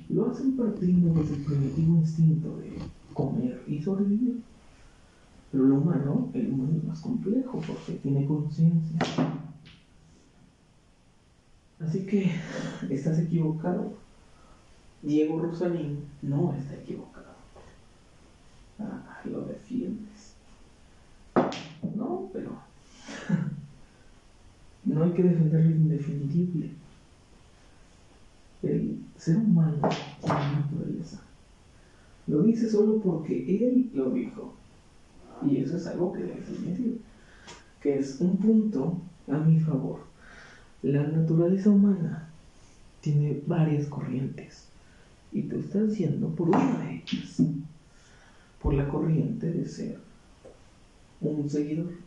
[0.09, 2.77] Lo hacen partiendo desde el primitivo instinto de
[3.13, 4.41] comer y sobrevivir.
[5.51, 8.97] Pero lo humano, el humano es más complejo porque tiene conciencia.
[11.79, 12.31] Así que
[12.89, 13.93] estás equivocado.
[15.01, 17.27] Diego Rosalín no está equivocado.
[18.79, 20.06] Ah, lo defiendes.
[22.33, 22.51] Pero
[24.85, 26.71] no hay que defender lo indefendible.
[28.63, 31.21] El ser humano es naturaleza.
[32.27, 34.53] Lo dice solo porque él lo dijo.
[35.45, 36.97] Y eso es algo que debe.
[37.81, 39.99] Que es un punto a mi favor.
[40.81, 42.29] La naturaleza humana
[43.01, 44.67] tiene varias corrientes.
[45.31, 47.41] Y tú estás yendo por una de ellas.
[48.61, 49.99] Por la corriente de ser
[51.21, 52.06] un seguidor.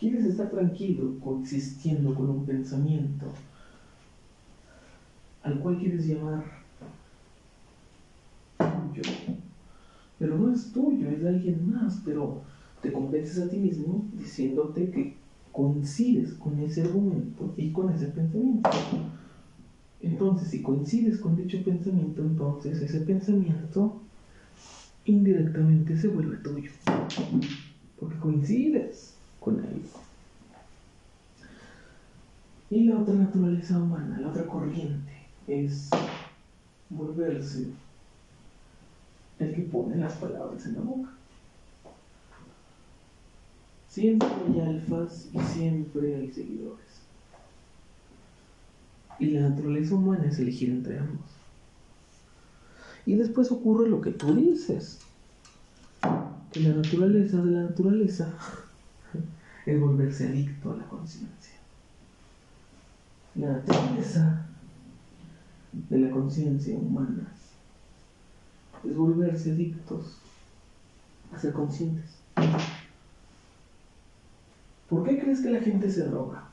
[0.00, 3.26] Quieres estar tranquilo coexistiendo con un pensamiento
[5.42, 6.42] al cual quieres llamar
[8.56, 9.02] tuyo.
[10.18, 12.40] Pero no es tuyo, es de alguien más, pero
[12.80, 15.16] te convences a ti mismo diciéndote que
[15.52, 18.70] coincides con ese argumento y con ese pensamiento.
[20.00, 24.00] Entonces, si coincides con dicho pensamiento, entonces ese pensamiento
[25.04, 26.70] indirectamente se vuelve tuyo
[27.98, 29.82] porque coincides con él.
[32.70, 35.10] Y la otra naturaleza humana, la otra corriente,
[35.48, 35.90] es
[36.88, 37.66] volverse
[39.40, 41.10] el que pone las palabras en la boca.
[43.88, 46.86] Siempre hay alfas y siempre hay seguidores.
[49.18, 51.26] Y la naturaleza humana es elegir entre ambos.
[53.04, 55.00] Y después ocurre lo que tú dices
[56.52, 58.32] que la naturaleza de la naturaleza
[59.66, 61.54] es volverse adicto a la conciencia.
[63.34, 64.46] La naturaleza
[65.72, 67.32] de la conciencia humana
[68.84, 70.18] es volverse adictos
[71.32, 72.16] a ser conscientes.
[74.88, 76.48] ¿Por qué crees que la gente se droga?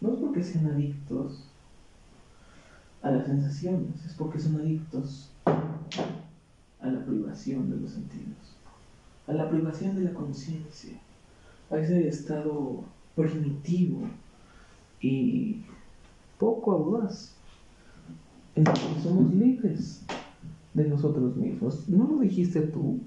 [0.00, 1.48] No es porque sean adictos,
[3.02, 8.56] a las sensaciones, es porque son adictos a la privación de los sentidos,
[9.26, 10.98] a la privación de la conciencia,
[11.70, 14.00] a ese estado primitivo
[15.00, 15.62] y
[16.38, 17.34] poco audaz
[18.54, 20.02] en el que somos libres
[20.74, 21.88] de nosotros mismos.
[21.88, 23.00] ¿No lo dijiste tú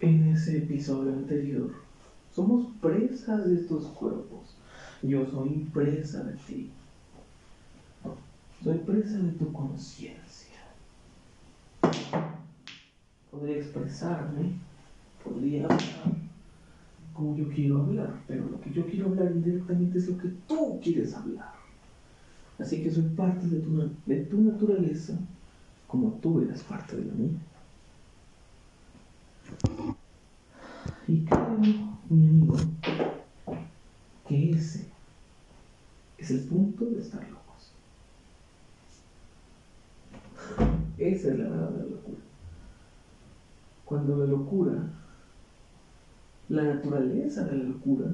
[0.00, 1.72] en ese episodio anterior?
[2.32, 4.56] Somos presas de estos cuerpos.
[5.02, 6.70] Yo soy presa de ti.
[8.62, 10.56] Soy presa de tu conciencia.
[13.30, 14.52] Podría expresarme,
[15.22, 16.25] podría hablar
[17.16, 20.78] como yo quiero hablar, pero lo que yo quiero hablar indirectamente es lo que tú
[20.82, 21.54] quieres hablar.
[22.58, 25.18] Así que soy parte de tu, de tu naturaleza
[25.86, 27.38] como tú eres parte de la mía.
[31.08, 31.58] Y creo,
[32.10, 32.56] mi amigo,
[34.28, 34.86] que ese
[36.18, 37.72] es el punto de estar locos.
[40.98, 42.18] Esa es la verdadera locura.
[43.84, 44.90] Cuando la locura,
[46.48, 48.06] la naturaleza de la locura,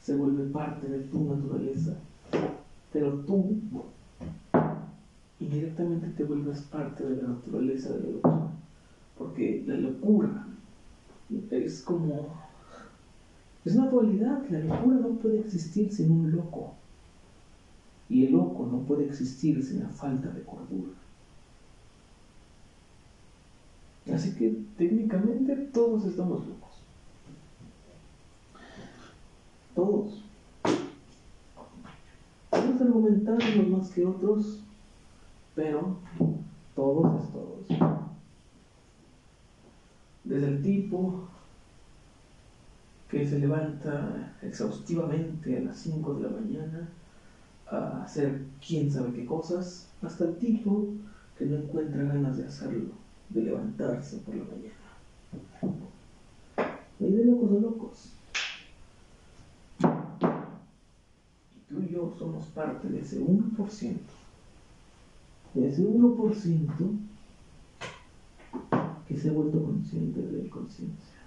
[0.00, 1.96] se vuelve parte de tu naturaleza,
[2.92, 3.58] pero tú
[5.40, 8.50] indirectamente te vuelves parte de la naturaleza de la locura.
[9.18, 10.46] Porque la locura
[11.50, 12.28] es como...
[13.64, 16.74] Es una dualidad, la locura no puede existir sin un loco.
[18.08, 20.92] Y el loco no puede existir sin la falta de cordura.
[24.12, 26.59] Así que técnicamente todos estamos locos.
[29.74, 30.24] Todos.
[32.52, 34.60] Unos más que otros,
[35.54, 35.96] pero
[36.74, 37.66] todos es todos.
[40.24, 41.28] Desde el tipo
[43.08, 46.88] que se levanta exhaustivamente a las 5 de la mañana
[47.70, 50.88] a hacer quién sabe qué cosas, hasta el tipo
[51.38, 52.90] que no encuentra ganas de hacerlo
[53.30, 54.74] de levantarse por la mañana.
[57.00, 58.12] Hay de locos a locos.
[61.56, 63.96] Y tú y somos parte de ese 1%.
[65.54, 66.68] De ese 1%
[69.06, 71.18] que se ha vuelto consciente de la conciencia.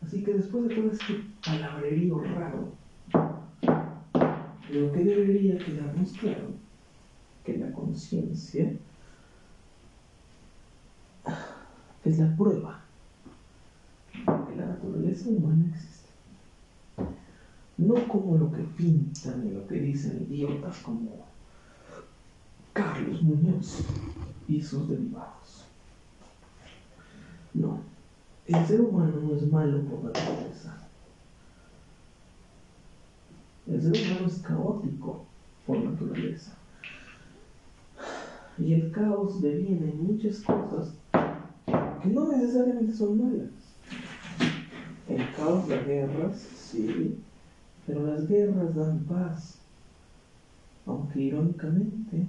[0.00, 2.68] Así que después de todo este palabrerío raro,
[4.68, 6.52] creo que debería quedarnos claro
[7.44, 8.72] que la conciencia
[12.04, 12.80] es la prueba
[14.14, 15.91] de que la naturaleza humana existe.
[17.82, 21.26] No como lo que pintan y lo que dicen idiotas como
[22.72, 23.84] Carlos Muñoz
[24.46, 25.64] y sus derivados.
[27.54, 27.80] No,
[28.46, 30.88] el ser humano no es malo por naturaleza.
[33.66, 35.26] El ser humano es caótico
[35.66, 36.52] por naturaleza.
[38.58, 43.50] Y el caos deviene en muchas cosas que no necesariamente son malas.
[45.08, 47.18] El caos las guerras, sí,
[48.12, 49.58] las guerras dan paz.
[50.86, 52.26] Aunque irónicamente,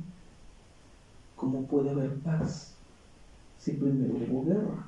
[1.36, 2.76] ¿cómo puede haber paz
[3.58, 4.88] si primero hubo guerra?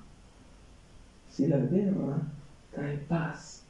[1.29, 2.21] Si la guerra
[2.73, 3.63] trae paz,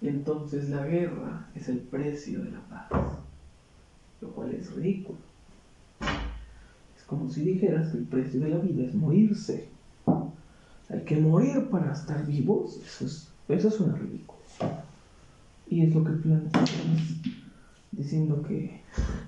[0.00, 3.18] entonces la guerra es el precio de la paz,
[4.20, 5.32] lo cual es ridículo
[7.12, 9.68] como si dijeras que el precio de la vida es morirse.
[10.88, 14.41] Hay que morir para estar vivos, eso es, eso suena ridículo.
[15.72, 16.68] Y es lo que planteas
[17.92, 18.82] diciendo que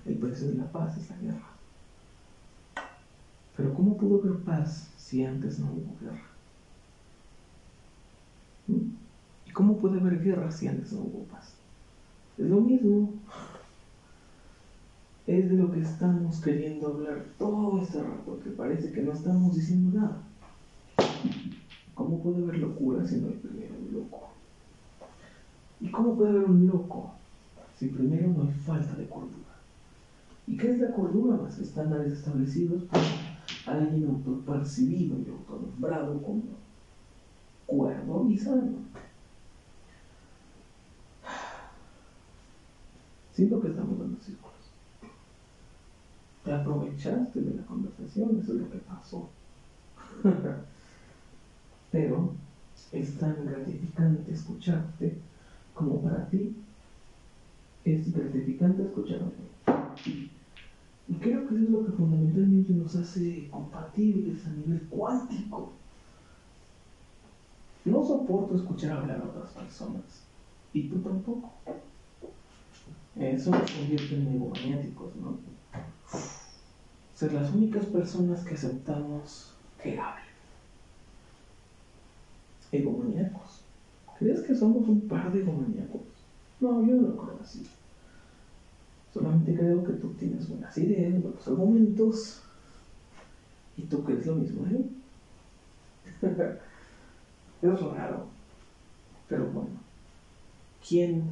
[0.05, 1.49] el precio de la paz es la guerra.
[3.57, 6.23] Pero ¿cómo pudo haber paz si antes no hubo guerra?
[8.67, 8.91] ¿Mm?
[9.47, 11.55] ¿Y cómo puede haber guerra si antes no hubo paz?
[12.37, 13.15] Es lo mismo
[15.27, 19.57] es de lo que estamos queriendo hablar todo este rato, que parece que no estamos
[19.57, 20.23] diciendo nada.
[21.95, 24.24] ¿Cómo puede haber locura si no hay primero loco?
[25.81, 27.13] ¿Y cómo puede haber un loco
[27.77, 29.55] si primero no hay falta de cordura?
[30.47, 33.01] ¿Y qué es la cordura más estándares establecidos por
[33.67, 36.43] alguien autopercibido y autonombrado como
[37.67, 38.85] cuerdo y sano?
[43.33, 44.55] Siento que estamos dando círculos
[46.45, 49.31] te aprovechaste de la conversación, eso es lo que pasó.
[51.91, 52.35] Pero
[52.93, 55.19] es tan gratificante escucharte
[55.75, 56.57] como para ti
[57.85, 59.33] es gratificante escucharme.
[61.07, 65.73] Y creo que eso es lo que fundamentalmente nos hace compatibles a nivel cuántico.
[67.85, 70.25] No soporto escuchar hablar a otras personas.
[70.73, 71.53] Y tú tampoco.
[73.17, 75.39] Eso nos convierte en egomaniáticos, ¿no?
[77.15, 80.25] Ser las únicas personas que aceptamos que hablen.
[82.73, 83.44] Egomaníacos.
[84.19, 86.03] ¿Crees que somos un par de egomaníacos?
[86.61, 87.63] No, yo no lo creo así.
[89.13, 92.43] Solamente creo que tú tienes buenas ideas, buenos argumentos
[93.77, 94.91] y tú crees lo mismo de mí.
[97.63, 98.25] es raro.
[99.29, 99.71] Pero bueno,
[100.87, 101.25] ¿quién,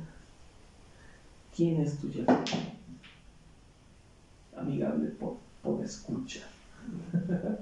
[1.54, 2.24] quién es tu ya
[4.56, 6.40] amigable por, por escucha?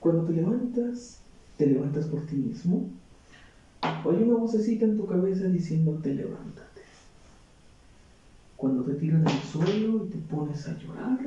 [0.00, 1.18] Cuando te levantas,
[1.56, 2.86] te levantas por ti mismo.
[3.84, 6.82] Hay una vocecita en tu cabeza diciéndote levántate.
[8.56, 11.18] Cuando te tiran al suelo y te pones a llorar,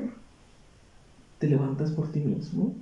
[1.38, 2.74] te levantas por ti mismo.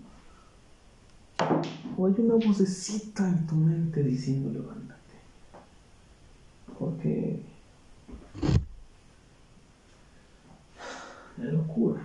[1.96, 4.96] O hay una vocecita en tu mente diciendo levántate.
[6.78, 7.42] Porque
[11.36, 12.02] la locura,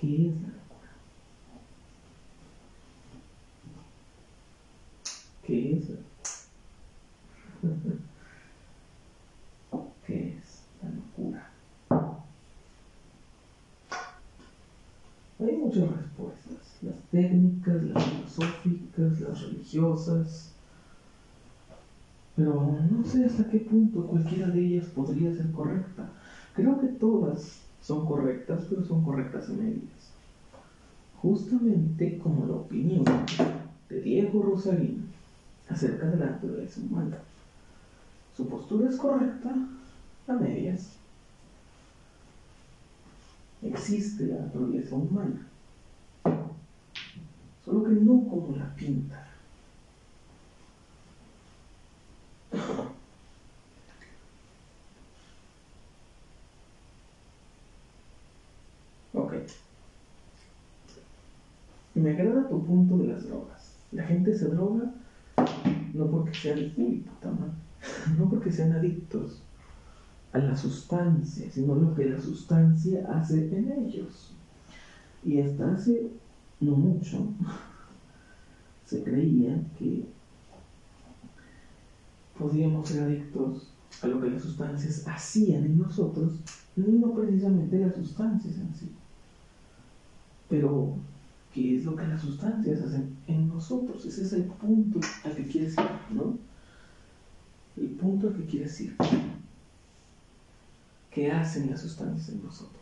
[0.00, 0.90] ¿qué es la locura?
[5.46, 5.84] ¿Qué es?
[10.06, 11.50] ¿Qué es la locura?
[15.40, 20.52] Hay muchas respuestas, las técnicas, las filosóficas, las religiosas,
[22.36, 26.08] pero no sé hasta qué punto cualquiera de ellas podría ser correcta.
[26.54, 30.12] Creo que todas son correctas, pero son correctas a medias.
[31.20, 33.04] Justamente como la opinión
[33.88, 35.04] de Diego Rosarín
[35.68, 37.18] acerca de la naturaleza humana.
[38.36, 39.54] Su postura es correcta
[40.28, 41.00] a medias
[43.62, 45.46] existe la naturaleza humana,
[47.70, 49.26] solo que no como la pinta.
[59.14, 59.34] Ok.
[61.94, 63.76] Me agrada tu punto de las drogas.
[63.92, 64.92] La gente se droga
[65.94, 67.30] no porque sean, uy, puta
[68.18, 69.42] no porque sean adictos,
[70.32, 74.34] a la sustancia, sino lo que la sustancia hace en ellos.
[75.24, 76.10] Y hasta hace
[76.60, 77.28] no mucho
[78.84, 80.04] se creía que
[82.36, 83.70] podíamos ser adictos
[84.02, 86.32] a lo que las sustancias hacían en nosotros,
[86.76, 88.90] no precisamente las sustancias en sí.
[90.48, 90.96] Pero,
[91.54, 94.04] ¿qué es lo que las sustancias hacen en nosotros?
[94.04, 96.36] Ese es el punto al que quieres ir, ¿no?
[97.76, 98.96] El punto al que quieres ir
[101.10, 102.80] que hacen las sustancias en nosotros.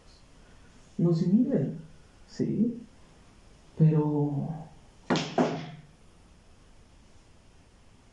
[0.98, 1.78] Nos inhiben,
[2.28, 2.78] sí,
[3.78, 4.48] pero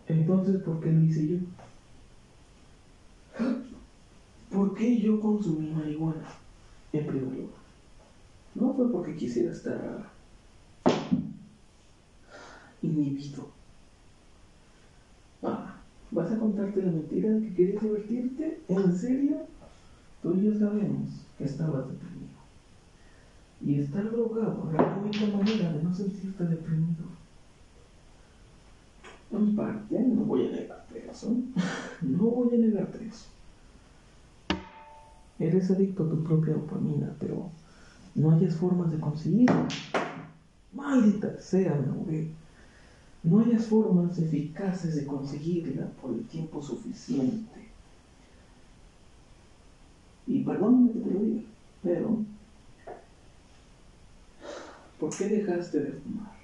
[0.07, 1.38] entonces, ¿por qué lo hice yo?
[4.51, 6.28] ¿Por qué yo consumí marihuana
[6.93, 7.59] en primer lugar?
[8.53, 10.11] No fue porque quisiera estar
[12.82, 13.47] inhibido.
[15.41, 18.61] Ah, ¿vas a contarte la mentira de que quieres divertirte?
[18.68, 19.47] ¿En serio?
[20.22, 22.34] Tú y yo sabemos que estabas deprimido.
[23.66, 27.05] Y estar drogado era la única manera de no sentirte deprimido.
[29.32, 31.36] En parte, no voy a negarte eso.
[32.01, 33.26] No voy a negarte eso.
[35.39, 37.49] Eres adicto a tu propia dopamina, pero
[38.13, 39.68] no hayas formas de conseguirla.
[40.74, 42.28] Maldita sea, me
[43.24, 47.66] No hayas formas eficaces de conseguirla por el tiempo suficiente
[50.28, 51.41] y perdóname que te lo diga,
[51.84, 52.26] pero
[54.99, 56.35] ¿por qué dejaste de fumar?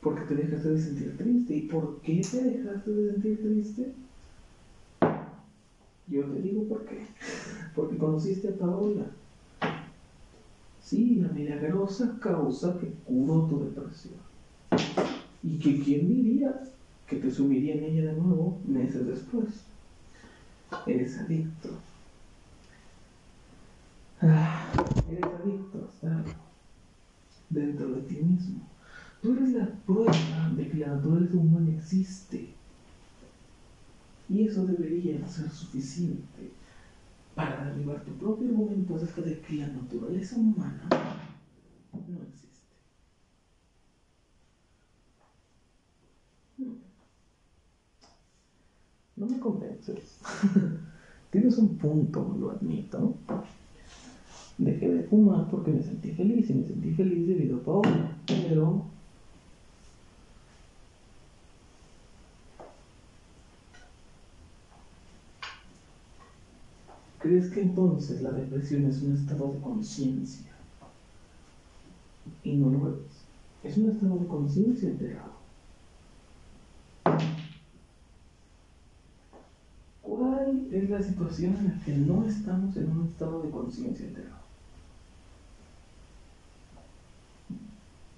[0.00, 1.54] ¿Por qué te dejaste de sentir triste?
[1.54, 3.92] ¿Y por qué te dejaste de sentir triste?
[6.08, 7.06] Yo te digo por qué.
[7.74, 9.06] Porque conociste a Paola.
[10.82, 14.14] Sí, la milagrosa causa que curó tu depresión.
[15.42, 16.62] Y que quién diría
[17.06, 19.64] que te sumiría en ella de nuevo meses después.
[20.86, 21.70] Eres adicto
[24.22, 24.70] Ah,
[25.10, 25.88] eres adicto
[27.50, 28.66] dentro de ti mismo.
[29.20, 30.12] Tú eres la prueba
[30.56, 32.54] de que la naturaleza humana existe.
[34.28, 36.52] Y eso debería ser suficiente
[37.34, 40.88] para derribar tu propio argumento acerca de que la naturaleza humana
[41.92, 42.50] no existe.
[49.16, 50.20] No me convences.
[51.30, 53.18] Tienes un punto, lo admito
[54.60, 58.16] dejé de fumar porque me sentí feliz y me sentí feliz debido a Paola.
[58.26, 58.84] Pero
[67.20, 70.50] ¿Crees que entonces la depresión es un estado de conciencia?
[72.42, 73.20] Y no lo es.
[73.62, 75.32] Es un estado de conciencia alterado.
[80.00, 84.39] ¿Cuál es la situación en la que no estamos en un estado de conciencia alterado?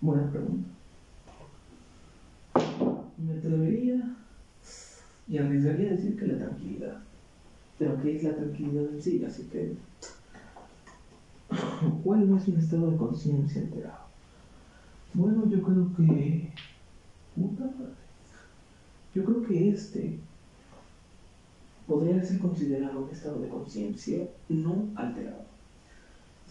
[0.03, 0.69] Buena pregunta.
[3.19, 4.17] Me atrevería
[5.29, 6.99] y arriesgaría a decir que la tranquilidad.
[7.79, 9.25] Pero ¿qué es la tranquilidad en sí?
[9.25, 9.77] Así que,
[12.03, 14.07] ¿cuál es un estado de conciencia alterado?
[15.15, 16.51] Bueno, yo creo que...
[19.15, 20.19] Yo creo que este
[21.87, 25.52] podría ser considerado un estado de conciencia no alterado.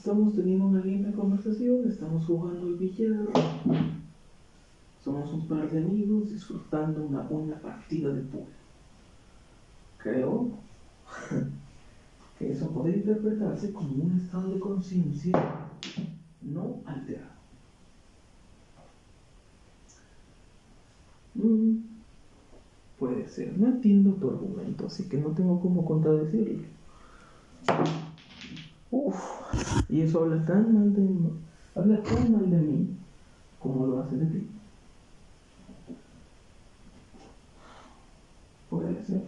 [0.01, 3.19] Estamos teniendo una linda conversación, estamos jugando al billar,
[4.99, 8.47] somos un par de amigos disfrutando una buena partida de pool.
[9.99, 10.53] Creo
[12.39, 15.39] que eso puede interpretarse como un estado de conciencia
[16.41, 17.29] no alterado.
[21.35, 21.75] Mm,
[22.97, 23.55] puede ser.
[23.55, 26.63] No entiendo tu argumento, así que no tengo cómo contradecirlo.
[28.91, 29.15] Uf,
[29.89, 31.29] y eso habla tan mal de mí,
[31.73, 32.89] habla tan mal de mí
[33.57, 34.47] como lo hace de ti.
[38.69, 39.21] Puede ser.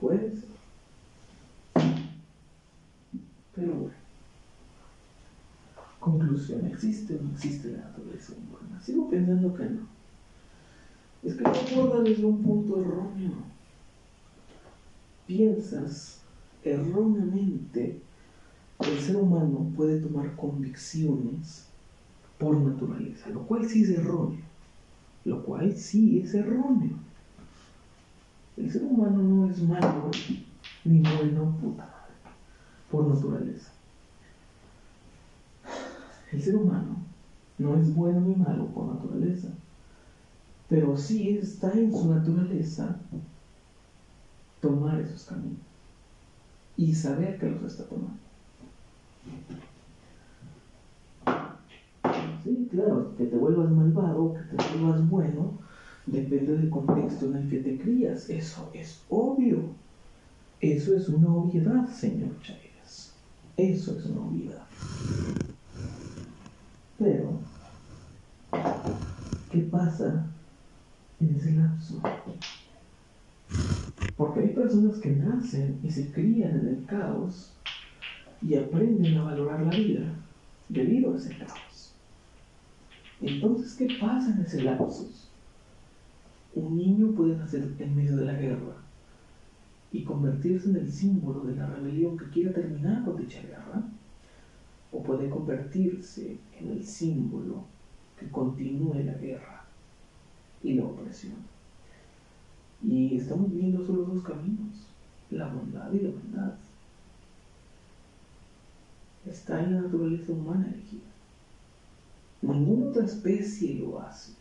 [0.00, 0.50] Puede ser.
[3.54, 3.94] Pero bueno.
[6.00, 8.82] Conclusión, ¿existe o no existe la naturaleza humana?
[8.82, 9.86] Sigo pensando que no.
[11.22, 13.32] Es que no aborda desde un punto erróneo.
[15.26, 16.19] Piensas
[16.64, 18.00] erróneamente
[18.80, 21.66] el ser humano puede tomar convicciones
[22.38, 24.40] por naturaleza, lo cual sí es erróneo,
[25.24, 26.96] lo cual sí es erróneo.
[28.56, 30.10] El ser humano no es malo
[30.84, 32.34] ni bueno, puta madre,
[32.90, 33.72] por naturaleza.
[36.32, 36.96] El ser humano
[37.58, 39.48] no es bueno ni malo por naturaleza,
[40.68, 42.98] pero sí está en su naturaleza
[44.60, 45.69] tomar esos caminos
[46.80, 48.16] y saber que los está tomando.
[52.42, 55.58] Sí, claro, que te vuelvas malvado, que te vuelvas bueno,
[56.06, 58.30] depende del contexto en el que te crías.
[58.30, 59.74] Eso es obvio.
[60.58, 63.12] Eso es una obviedad, señor Chávez.
[63.58, 64.66] Eso es una obviedad.
[66.98, 67.40] Pero,
[69.50, 70.26] ¿qué pasa
[71.20, 72.00] en ese lapso?
[74.20, 77.54] Porque hay personas que nacen y se crían en el caos
[78.42, 80.12] y aprenden a valorar la vida
[80.68, 81.94] debido a ese caos.
[83.22, 85.30] Entonces, ¿qué pasa en ese lapsus?
[86.54, 88.76] Un niño puede nacer en medio de la guerra
[89.90, 93.82] y convertirse en el símbolo de la rebelión que quiera terminar con dicha guerra,
[94.92, 97.64] o puede convertirse en el símbolo
[98.18, 99.64] que continúe la guerra
[100.62, 101.49] y la opresión.
[102.82, 104.86] Y estamos viendo solo dos caminos,
[105.30, 106.54] la bondad y la maldad.
[109.26, 111.02] Está en la naturaleza humana elegida.
[112.42, 114.32] Ninguna otra especie lo hace.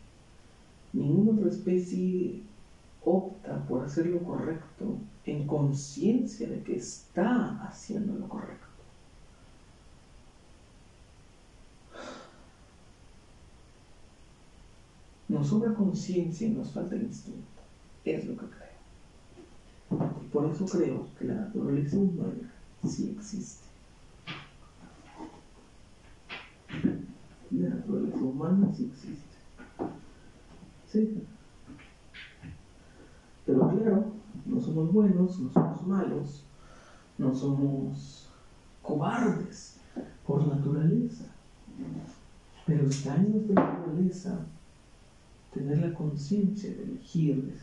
[0.93, 2.41] Ninguna otra especie
[3.03, 8.65] opta por hacer lo correcto en conciencia de que está haciendo lo correcto.
[15.27, 17.58] Nos sobra conciencia y nos falta el instinto.
[18.05, 20.11] Es lo que creo.
[20.23, 22.51] Y por eso creo que la naturaleza humana
[22.87, 23.67] sí existe.
[27.51, 29.37] La naturaleza humana sí existe.
[30.87, 31.23] Sí.
[33.45, 34.05] Pero claro,
[34.45, 36.43] no somos buenos, no somos malos,
[37.17, 38.29] no somos
[38.81, 39.79] cobardes
[40.25, 41.25] por naturaleza.
[42.65, 44.45] Pero está en nuestra naturaleza
[45.53, 47.55] tener la conciencia de elegir.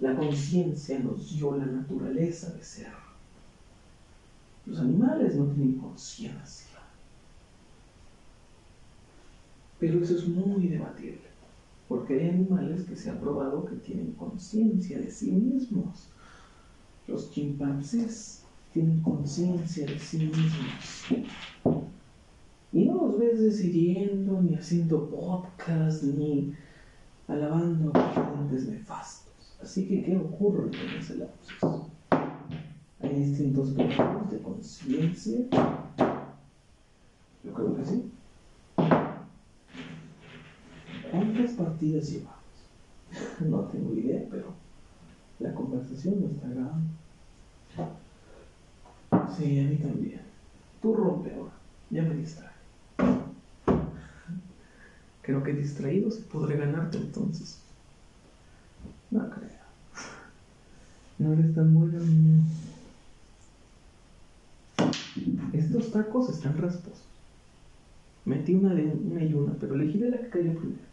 [0.00, 2.92] La conciencia nos dio la naturaleza de ser.
[4.66, 6.78] Los animales no tienen conciencia.
[9.78, 11.22] Pero eso es muy debatible,
[11.88, 16.08] porque hay animales que se ha probado que tienen conciencia de sí mismos.
[17.08, 21.86] Los chimpancés tienen conciencia de sí mismos.
[22.72, 26.54] Y no los ves decidiendo, ni haciendo podcast, ni
[27.26, 29.29] alabando a presidentes nefastos.
[29.62, 31.58] Así que, ¿qué ocurre en ese lapsus?
[33.00, 35.40] ¿Hay distintos grados de conciencia?
[37.44, 38.10] Yo creo que sí.
[41.10, 42.40] ¿Cuántas partidas llevamos?
[43.40, 44.54] No tengo idea, pero
[45.40, 46.88] la conversación no está grabando.
[49.36, 50.20] Sí, a mí también.
[50.80, 51.52] Tú rompe ahora.
[51.90, 52.50] Ya me distrae.
[55.22, 57.69] Creo que distraído se podré ganarte entonces.
[59.10, 59.50] No creo.
[61.18, 62.42] No eres tan bueno, niño.
[65.52, 67.04] Estos tacos están rasposos.
[68.24, 70.90] Metí una, de, una y una, pero elegí la que cayó primero.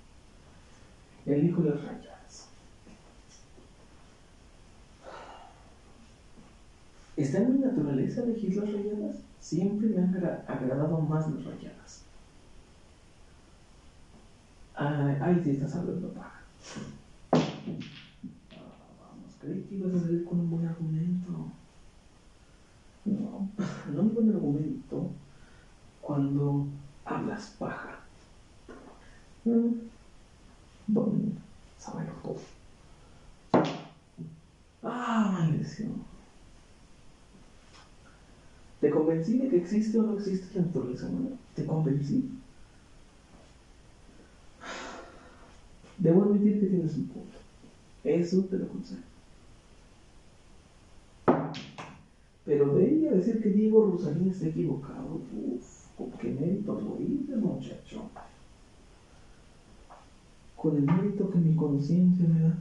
[1.26, 2.49] Elijo las rayadas.
[7.15, 9.18] ¿Está en mi naturaleza elegir las rayadas?
[9.39, 10.15] Siempre me han
[10.47, 12.03] agradado más las rayadas.
[14.76, 16.41] Ay, sí, estás hablando paja.
[19.39, 21.51] Creí que ibas a salir con un buen argumento.
[23.05, 23.49] No,
[23.93, 25.11] no un buen argumento
[26.01, 26.67] cuando
[27.05, 27.99] hablas paja.
[29.45, 29.73] Mm.
[30.88, 31.33] Don,
[31.77, 32.39] sábelo todo.
[34.83, 36.01] Ah, maldición.
[38.79, 41.35] ¿Te convencí de que existe o no existe la naturaleza humana?
[41.55, 42.31] ¿Te convencí?
[45.97, 47.38] Debo admitir que tienes un punto.
[48.03, 49.16] Eso te lo concedo.
[52.47, 57.35] Pero de ella decir que Diego Rosalín está equivocado, uff, ¿con qué mérito lo hice,
[57.35, 58.09] muchacho?
[60.55, 62.57] Con el mérito que mi conciencia me da.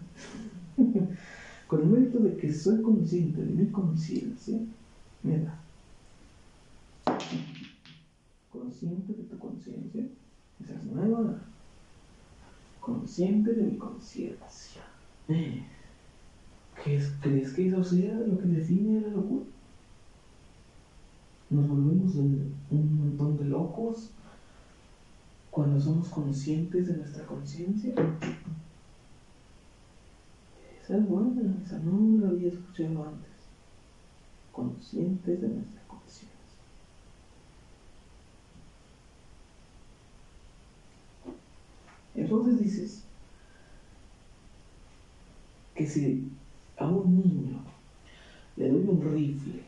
[1.68, 4.58] Con el mérito de que soy consciente de mi conciencia,
[5.22, 5.58] me da.
[8.52, 10.04] Consciente de tu conciencia,
[10.62, 11.40] esa es nueva
[12.80, 14.82] consciente de mi conciencia.
[16.84, 19.46] ¿Crees que eso sea lo que define la locura?
[21.48, 24.10] Nos volvemos un montón de locos
[25.50, 27.94] cuando somos conscientes de nuestra conciencia.
[30.82, 33.30] Esa es buena, esa no la había escuchado antes.
[34.52, 36.36] Conscientes de nuestra conciencia.
[42.14, 43.04] Entonces dices
[45.74, 46.28] que si
[46.76, 47.60] a un niño
[48.56, 49.62] le doy un rifle,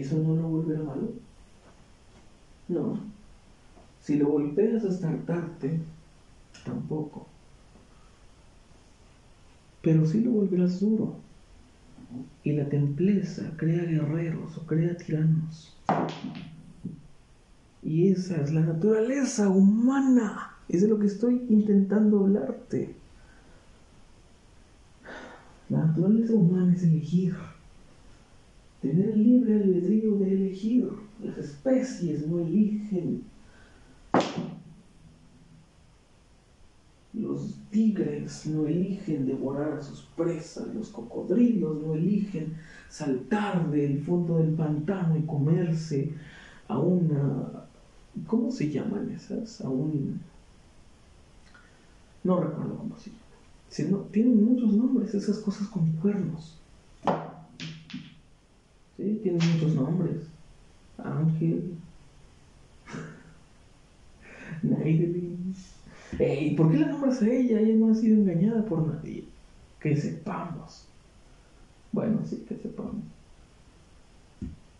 [0.00, 1.12] ¿eso no lo volverá malo?
[2.68, 2.98] No.
[4.00, 5.80] Si lo golpeas hasta hartarte,
[6.64, 7.26] tampoco.
[9.82, 11.16] Pero sí lo volverás duro.
[12.44, 15.76] Y la templeza crea guerreros o crea tiranos.
[17.82, 20.56] Y esa es la naturaleza humana.
[20.68, 22.94] Es de lo que estoy intentando hablarte.
[25.68, 27.36] La naturaleza humana es elegir.
[28.80, 30.88] Tener libre albedrío de elegir.
[31.22, 33.24] Las especies no eligen.
[37.14, 40.74] Los tigres no eligen devorar a sus presas.
[40.74, 42.54] Los cocodrilos no eligen
[42.88, 46.12] saltar del fondo del pantano y comerse
[46.68, 47.66] a una
[48.26, 49.60] ¿Cómo se llaman esas?
[49.60, 50.20] Aún.
[52.24, 53.10] No recuerdo cómo se
[53.84, 54.08] llaman.
[54.10, 56.58] tienen muchos nombres esas cosas con cuernos.
[58.96, 60.16] Sí, tienen muchos nombres.
[60.98, 61.74] Ángel.
[64.62, 65.54] Naidelin.
[66.18, 67.60] ¿Y ¿Por qué la nombras a ella?
[67.60, 69.24] Ella no ha sido engañada por nadie.
[69.80, 70.88] Que sepamos.
[71.92, 73.04] Bueno, sí, que sepamos.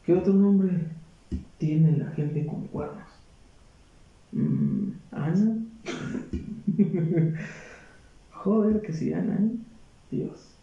[0.04, 0.70] ¿Qué otro nombre
[1.58, 3.08] tiene la gente con cuernos?
[4.32, 5.58] Mm, Ana.
[8.30, 9.50] Joder, que si Ana, ¿eh?
[10.10, 10.54] Dios.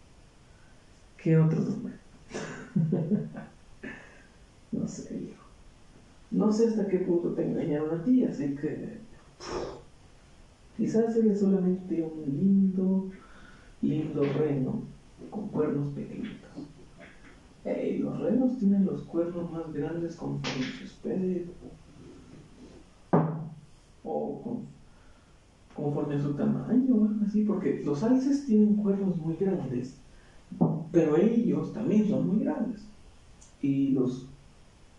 [1.18, 2.03] ¿Qué otro nombre?
[4.72, 5.44] no sé, hijo.
[6.30, 8.98] No sé hasta qué punto te engañaron a ti, así que.
[10.76, 13.08] Quizás eres solamente un lindo,
[13.80, 14.82] lindo reno
[15.30, 16.50] con cuernos pequeñitos.
[17.64, 21.46] Hey, los renos tienen los cuernos más grandes conforme su especie
[24.02, 24.60] o
[25.74, 29.98] conforme a su tamaño o algo así, porque los alces tienen cuernos muy grandes,
[30.94, 32.86] pero ellos también son muy grandes.
[33.60, 34.28] Y los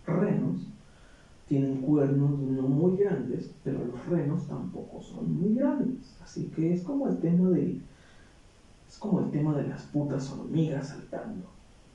[0.06, 0.68] renos
[1.48, 6.18] tienen cuernos no muy grandes, pero los renos tampoco son muy grandes.
[6.22, 7.80] Así que es como el tema de
[8.88, 11.46] es como el tema de las putas hormigas saltando.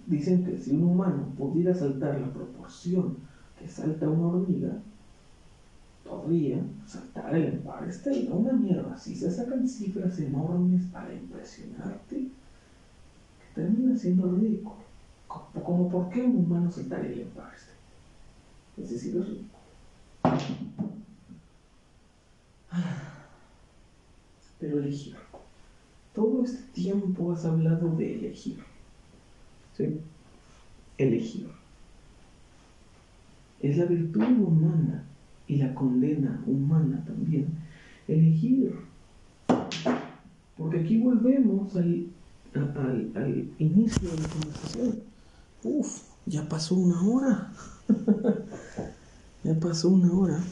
[0.07, 3.17] Dicen que si un humano pudiera saltar la proporción
[3.59, 4.73] que salta una hormiga,
[6.05, 12.31] podría saltar el Empire State, una mierda así, se sacan cifras enormes para impresionarte,
[13.61, 14.77] termina siendo ridículo.
[15.29, 17.77] Como, por qué un humano saltaría el Empire State.
[18.83, 19.61] Es decir, es ridículo.
[24.59, 25.17] Pero elegir.
[26.15, 28.59] Todo este tiempo has hablado de elegir.
[29.77, 30.01] ¿Sí?
[30.99, 31.49] elegir.
[33.61, 35.05] Es la virtud humana
[35.47, 37.49] y la condena humana también
[38.07, 38.75] elegir.
[40.57, 42.07] Porque aquí volvemos al,
[42.55, 45.03] al, inicio de la conversación.
[45.63, 47.53] Uf, ya pasó una hora.
[49.45, 50.43] ya pasó una hora.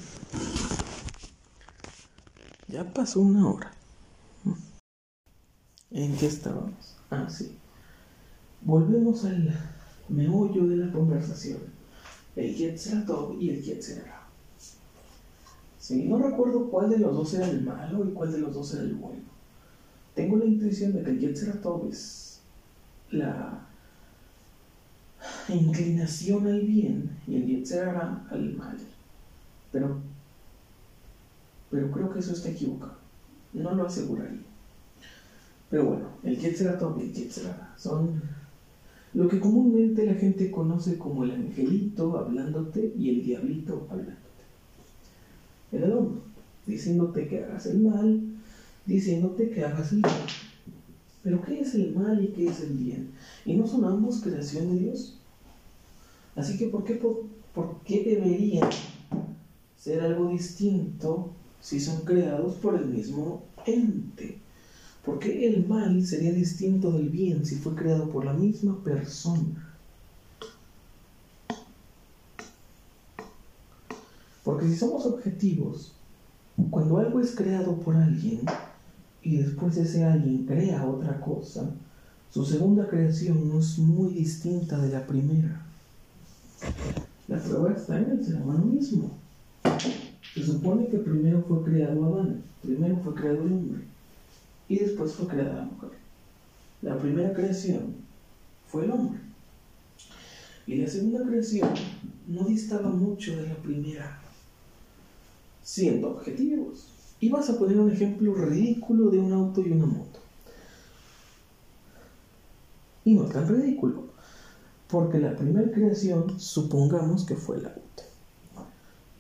[2.69, 3.73] Ya pasó una hora.
[5.91, 6.97] ¿En qué estábamos?
[7.11, 7.57] Ah, sí.
[8.61, 9.55] Volvemos al
[10.09, 11.59] meollo de la conversación.
[12.37, 14.29] El Yetzeratov y el Yetzerara.
[15.79, 18.75] Sí, no recuerdo cuál de los dos era el malo y cuál de los dos
[18.75, 19.23] era el bueno.
[20.19, 22.41] Tengo la intuición de que el Yetzeratov es
[23.13, 23.69] la
[25.49, 28.77] inclinación al bien y el Yetzerara al mal.
[29.71, 30.01] Pero,
[31.71, 32.97] pero creo que eso está equivocado.
[33.53, 34.43] No lo aseguraría.
[35.71, 38.21] Pero bueno, el Yetzeratov y el Yetzerara son
[39.15, 44.19] lo que comúnmente la gente conoce como el angelito hablándote y el diablito hablándote.
[45.71, 46.23] El hombre,
[46.67, 48.38] diciéndote que hagas el mal,
[48.89, 50.17] diciéndote que hagas el bien.
[51.23, 53.11] Pero ¿qué es el mal y qué es el bien?
[53.45, 55.15] ¿Y no son ambos creación de Dios?
[56.35, 58.69] Así que ¿por qué, por, qué deberían
[59.77, 61.29] ser algo distinto
[61.61, 64.39] si son creados por el mismo ente?
[65.05, 69.77] ¿Por qué el mal sería distinto del bien si fue creado por la misma persona?
[74.45, 75.93] Porque si somos objetivos,
[76.71, 78.47] cuando algo es creado por alguien
[79.29, 81.71] y después ese alguien crea otra cosa,
[82.33, 85.67] su segunda creación no es muy distinta de la primera.
[87.27, 89.11] La prueba está en el ser humano mismo.
[90.33, 93.83] Se supone que primero fue creado Adán, primero fue creado el hombre
[94.67, 95.91] y después fue creada la mujer.
[96.81, 97.97] La primera creación
[98.67, 99.21] fue el hombre.
[100.67, 101.69] Y la segunda creación
[102.27, 104.23] no distaba mucho de la primera,
[105.63, 106.98] siendo objetivos.
[107.21, 110.21] Y vas a poner un ejemplo ridículo de un auto y una moto.
[113.05, 114.05] Y no es tan ridículo,
[114.89, 118.03] porque la primera creación supongamos que fue el auto.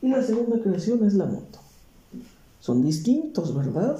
[0.02, 1.58] Y la segunda creación es la moto.
[2.60, 3.98] Son distintos, ¿verdad?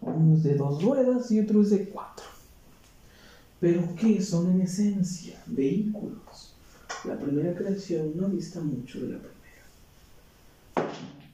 [0.00, 2.26] Uno es de dos ruedas y otro es de cuatro.
[3.58, 5.42] Pero ¿qué son en esencia?
[5.46, 6.54] Vehículos.
[7.04, 9.31] La primera creación no dista mucho de la primera.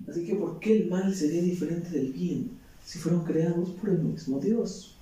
[0.08, 2.50] Así que ¿por qué el mal sería diferente del bien
[2.84, 4.94] si fueron creados por el mismo Dios?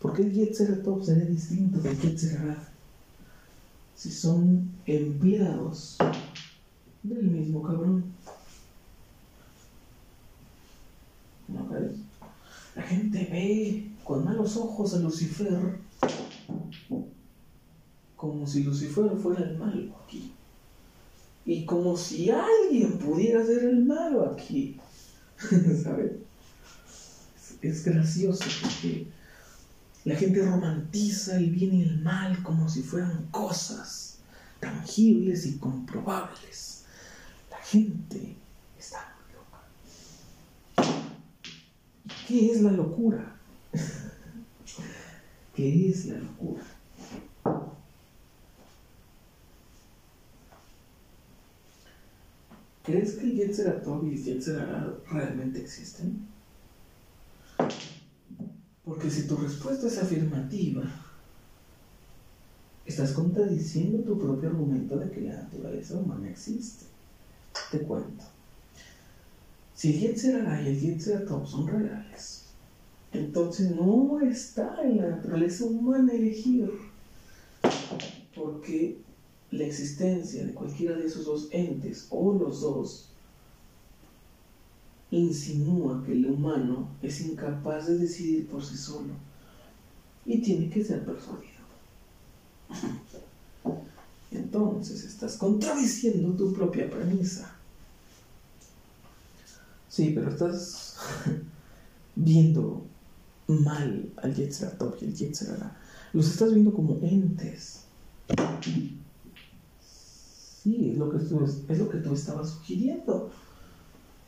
[0.00, 2.70] ¿Por qué el Yetzeratov sería distinto del Yetzerat
[3.94, 5.98] si son empleados
[7.02, 8.04] del mismo cabrón?
[11.48, 11.98] ¿No crees?
[12.74, 15.78] La gente ve con malos ojos a Lucifer
[18.16, 20.32] como si Lucifer fuera el malo aquí.
[21.46, 24.78] Y como si alguien pudiera ser el malo aquí.
[25.82, 26.12] ¿Sabes?
[27.62, 29.06] Es, gracioso porque
[30.04, 34.18] la gente romantiza el bien y el mal como si fueran cosas
[34.60, 36.84] tangibles y comprobables.
[37.50, 38.36] La gente
[38.78, 39.14] está
[42.30, 43.36] ¿Qué es la locura?
[45.56, 46.62] ¿Qué es la locura?
[52.90, 56.26] ¿Crees que el Yetzeratov y el Yetzerara realmente existen?
[58.84, 60.82] Porque si tu respuesta es afirmativa,
[62.84, 66.86] estás contradiciendo tu propio argumento de que la naturaleza humana existe.
[67.70, 68.24] Te cuento.
[69.74, 72.46] Si el Yetzirah y el Yetzeratov son reales,
[73.12, 76.72] entonces no está en la naturaleza humana elegir,
[78.34, 78.98] porque
[79.50, 83.10] la existencia de cualquiera de esos dos entes o los dos
[85.10, 89.12] insinúa que el humano es incapaz de decidir por sí solo
[90.24, 91.50] y tiene que ser persuadido.
[94.30, 97.56] Entonces estás contradiciendo tu propia premisa.
[99.88, 100.96] Sí, pero estás
[102.14, 102.86] viendo
[103.48, 105.76] mal al Yetzeratov y al Yetzerara.
[106.12, 107.80] Los estás viendo como entes.
[110.76, 113.30] Es lo, que tú, es lo que tú estabas sugiriendo.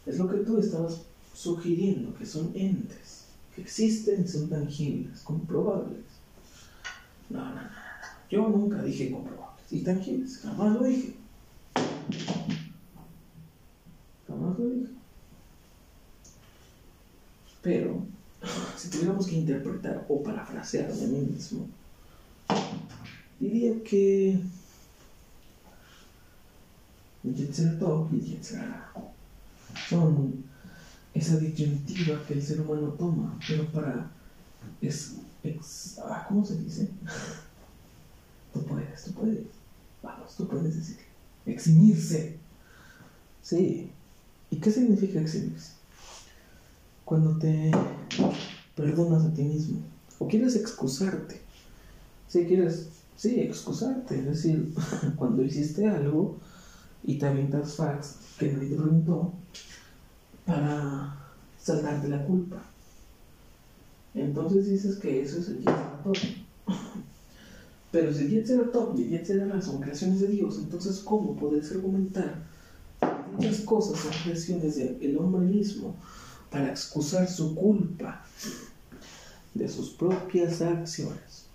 [0.07, 1.03] Es lo que tú estabas
[1.35, 6.05] sugiriendo, que son entes, que existen son tangibles, comprobables.
[7.31, 7.71] No, no, no.
[8.31, 11.15] Yo nunca dije comprobables y tangibles, jamás lo dije.
[14.27, 14.93] Jamás lo dije.
[17.63, 18.03] Pero,
[18.77, 21.67] si tuviéramos que interpretar o parafrasear de mí mismo,
[23.39, 24.41] diría que
[27.25, 28.93] y el Yetzerara
[29.89, 30.45] son
[31.15, 34.11] esa disyuntiva que el ser humano toma, pero para
[34.81, 35.17] es,
[36.05, 36.89] ah, ¿cómo se dice?
[38.53, 39.47] tú puedes, tú puedes,
[40.03, 40.99] vamos, tú puedes decir,
[41.47, 42.39] eximirse.
[43.43, 43.91] Sí.
[44.51, 45.73] ¿Y qué significa eximirse?
[47.05, 47.71] Cuando te
[48.77, 49.81] perdonas a ti mismo
[50.19, 51.41] o quieres excusarte.
[52.29, 54.75] Si quieres, sí, excusarte, es decir,
[55.17, 56.39] cuando hiciste algo
[57.05, 59.33] y te avientas fax que nadie te preguntó
[60.47, 61.17] para
[61.61, 62.63] saldarte la culpa.
[64.15, 66.17] Entonces dices que eso es el top.
[67.91, 72.43] Pero si el top y el son creaciones de Dios, entonces ¿cómo puedes argumentar
[73.01, 75.95] que dichas cosas son creaciones del hombre mismo
[76.51, 78.25] para excusar su culpa
[79.55, 81.47] de sus propias acciones?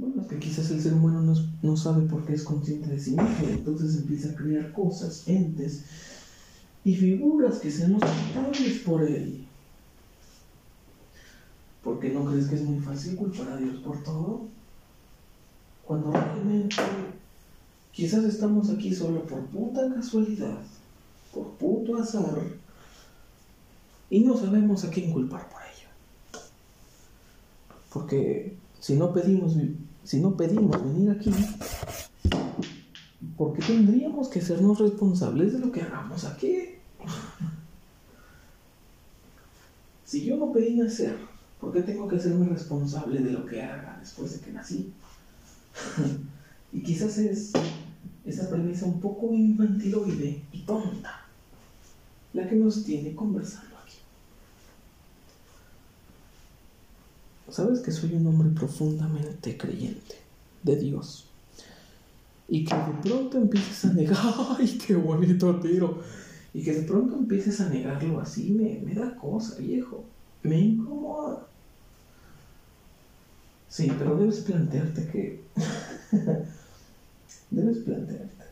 [0.00, 2.98] Bueno, es que quizás el ser humano no, no sabe por qué es consciente de
[2.98, 5.84] sí mismo, entonces empieza a crear cosas, entes
[6.82, 9.44] y figuras que sean los por él.
[11.84, 14.48] ¿Por qué no crees que es muy fácil culpar a Dios por todo?
[15.84, 16.76] Cuando realmente
[17.92, 20.62] quizás estamos aquí solo por puta casualidad,
[21.30, 22.40] por puto azar,
[24.08, 25.90] y no sabemos a quién culpar por ello.
[27.92, 29.56] Porque si no pedimos,
[30.04, 31.32] si no pedimos venir aquí,
[33.36, 36.70] ¿por qué tendríamos que sernos responsables de lo que hagamos aquí?
[40.04, 41.16] Si yo no pedí nacer,
[41.60, 44.92] ¿por qué tengo que hacerme responsable de lo que haga después de que nací?
[46.72, 47.52] y quizás es
[48.24, 51.26] esa premisa un poco infantiloide y tonta
[52.32, 53.98] la que nos tiene conversando aquí.
[57.50, 60.14] Sabes que soy un hombre profundamente creyente
[60.62, 61.26] de Dios.
[62.48, 64.18] Y que de pronto empieces a negar,
[64.58, 66.00] ¡ay, qué bonito tiro!
[66.52, 70.04] Y que de pronto empieces a negarlo así, me, me da cosa, viejo.
[70.42, 71.46] Me incomoda.
[73.68, 75.40] Sí, pero debes plantearte que...
[77.50, 78.44] debes plantearte.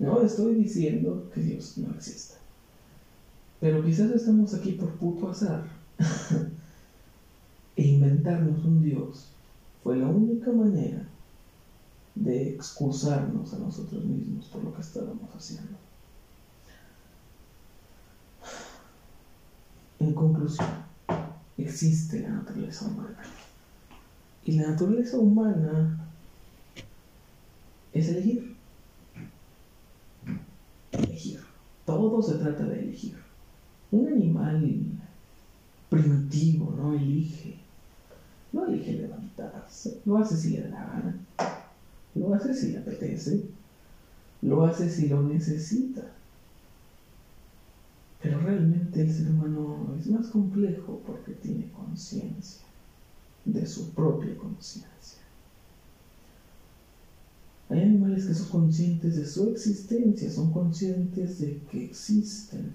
[0.00, 2.34] No estoy diciendo que Dios no exista.
[3.60, 5.64] Pero quizás estamos aquí por puto azar.
[7.78, 9.28] e inventarnos un Dios
[9.84, 11.06] fue la única manera
[12.16, 15.78] de excusarnos a nosotros mismos por lo que estábamos haciendo.
[20.00, 20.66] En conclusión,
[21.56, 23.22] existe la naturaleza humana.
[24.44, 26.10] Y la naturaleza humana
[27.92, 28.56] es elegir.
[30.90, 31.40] Elegir.
[31.86, 33.16] Todo se trata de elegir.
[33.92, 34.98] Un animal
[35.88, 37.57] primitivo no elige.
[38.52, 40.00] No elige levantarse.
[40.04, 41.20] Lo hace si le da la gana.
[42.14, 43.42] Lo hace si le apetece.
[44.42, 46.12] Lo hace si lo necesita.
[48.22, 52.62] Pero realmente el ser humano es más complejo porque tiene conciencia
[53.44, 55.18] de su propia conciencia.
[57.70, 62.72] Hay animales que son conscientes de su existencia, son conscientes de que existen,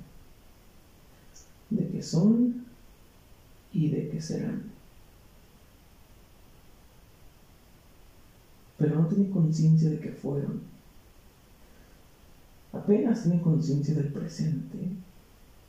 [1.69, 2.65] de que son
[3.71, 4.72] y de que serán.
[8.83, 10.59] Pero no tienen conciencia de que fueron.
[12.73, 14.89] Apenas tienen conciencia del presente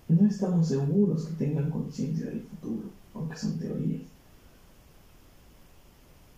[0.09, 4.03] no estamos seguros que tengan conciencia del futuro, aunque son teorías.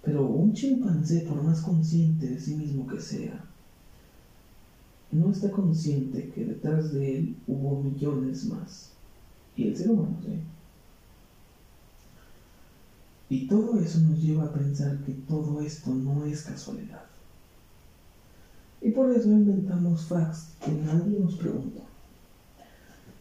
[0.03, 3.45] Pero un chimpancé, por más consciente de sí mismo que sea,
[5.11, 8.93] no está consciente que detrás de él hubo millones más.
[9.57, 10.39] Y el ser humano, ¿sí?
[13.29, 17.05] Y todo eso nos lleva a pensar que todo esto no es casualidad.
[18.81, 21.87] Y por eso inventamos facts que nadie nos preguntó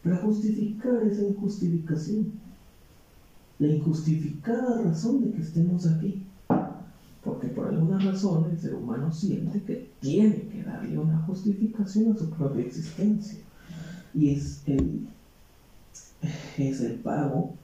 [0.05, 2.31] para justificar esa injustificación,
[3.57, 6.21] la injustificada razón de que estemos aquí.
[7.23, 12.17] Porque por alguna razón el ser humano siente que tiene que darle una justificación a
[12.19, 13.39] su propia existencia.
[14.13, 15.07] Y es el,
[16.59, 17.55] es el pago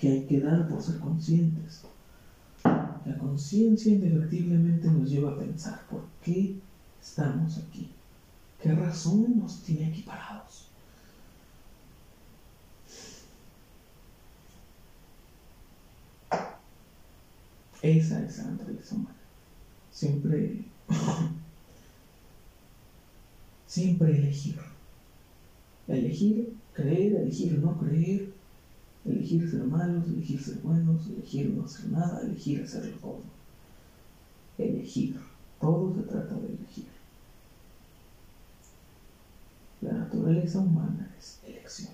[0.00, 1.82] que hay que dar por ser conscientes.
[2.64, 6.56] La conciencia indefectiblemente nos lleva a pensar por qué
[7.00, 7.90] estamos aquí,
[8.62, 10.68] qué razón nos tiene aquí parados.
[17.82, 19.16] Esa es la naturaleza humana.
[19.90, 20.64] Siempre,
[23.66, 24.58] siempre elegir.
[25.88, 28.39] Elegir creer, elegir no creer,
[29.04, 33.22] elegir ser malos, elegir ser buenos, elegir no hacer nada, elegir hacerlo todo.
[34.58, 35.18] elegir.
[35.60, 36.86] Todo se trata de elegir.
[39.82, 41.90] La naturaleza humana es elección.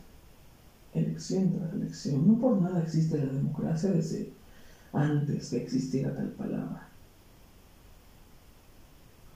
[0.94, 2.26] Elección tras elección.
[2.26, 4.32] No por nada existe la democracia desde
[4.92, 6.88] antes que existiera tal palabra.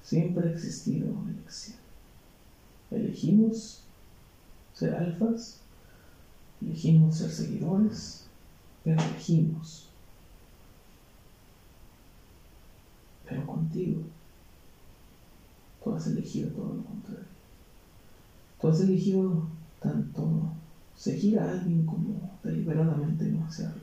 [0.02, 1.76] Siempre ha existido elección.
[2.90, 3.84] Elegimos
[4.74, 5.59] ser alfas,
[6.61, 8.26] elegimos ser seguidores,
[8.84, 9.88] pero elegimos.
[13.28, 14.02] Pero contigo,
[15.82, 17.26] tú has elegido todo lo contrario.
[18.61, 19.46] Tú has elegido
[19.80, 20.52] tanto
[20.96, 23.82] seguir a alguien como deliberadamente no hacerlo.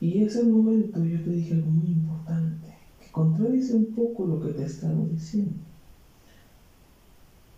[0.00, 4.52] Y ese momento yo te dije algo muy importante, que contradice un poco lo que
[4.54, 5.69] te he estado diciendo.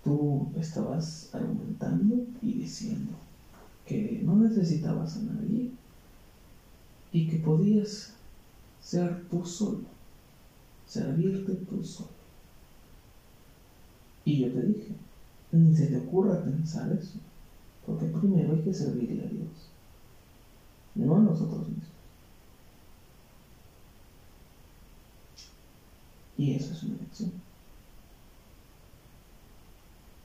[0.05, 3.13] Tú estabas argumentando y diciendo
[3.87, 5.71] que no necesitabas a nadie
[7.13, 8.15] y que podías
[8.83, 9.85] ser tú solo,
[10.87, 12.11] servirte tú solo.
[14.25, 14.95] Y yo te dije,
[15.53, 17.19] ni se te ocurra pensar eso,
[17.87, 19.69] porque primero hay que servirle a Dios,
[20.95, 21.89] no a nosotros mismos.
[26.39, 27.33] Y eso es una elección.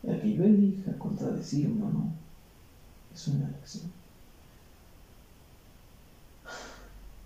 [0.04, 2.12] El que yo elija contradecirme o no,
[3.14, 3.92] es una elección.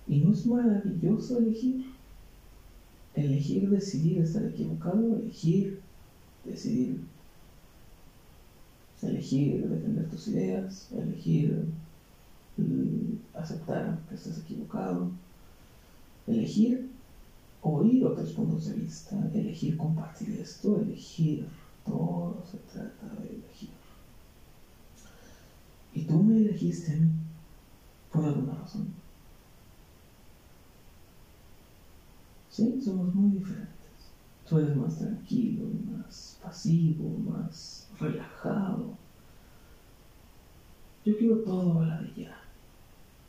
[0.08, 1.86] Y no es maravilloso elegir.
[3.14, 5.82] Elegir, decidir estar equivocado, elegir,
[6.46, 7.02] decidir,
[9.02, 11.66] elegir defender tus ideas, elegir
[12.56, 15.10] mm, aceptar que estás equivocado,
[16.26, 16.90] elegir
[17.62, 21.46] oír otros puntos de vista, elegir compartir esto, elegir,
[21.86, 23.70] todo se trata de elegir.
[25.94, 27.12] Y tú me elegiste a mí
[28.12, 28.94] por alguna razón.
[32.50, 33.72] Sí, somos muy diferentes.
[34.48, 35.66] Tú eres más tranquilo,
[35.96, 38.98] más pasivo, más relajado.
[41.06, 42.38] Yo quiero todo a la de ya.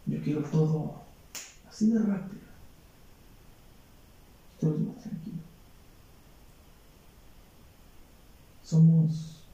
[0.06, 1.02] Yo quiero todo
[1.68, 2.52] así de rápido
[4.62, 5.41] todo es más tranquilo.
[8.72, 9.44] Somos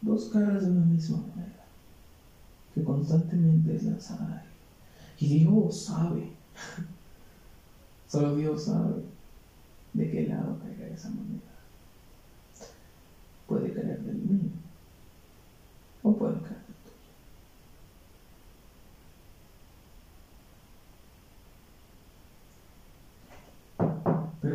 [0.00, 1.66] dos caras de una misma moneda
[2.72, 4.46] que constantemente es lanzada
[5.18, 6.30] Y Dios sabe,
[8.06, 9.02] solo Dios sabe
[9.94, 11.40] de qué lado caiga esa moneda.
[13.48, 14.50] Puede caer del mío
[16.04, 16.66] o puede caer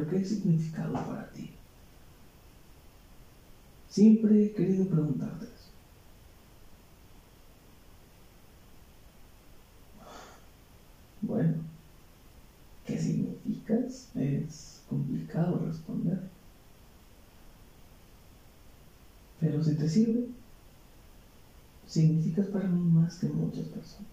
[0.09, 1.61] ¿qué significado para ti?
[3.92, 5.70] Siempre he querido preguntarte eso.
[11.22, 11.56] Bueno,
[12.86, 14.10] ¿qué significas?
[14.16, 16.22] Es complicado responder.
[19.42, 20.30] Pero si te sirve,
[21.86, 24.08] significas para mí más que muchas personas.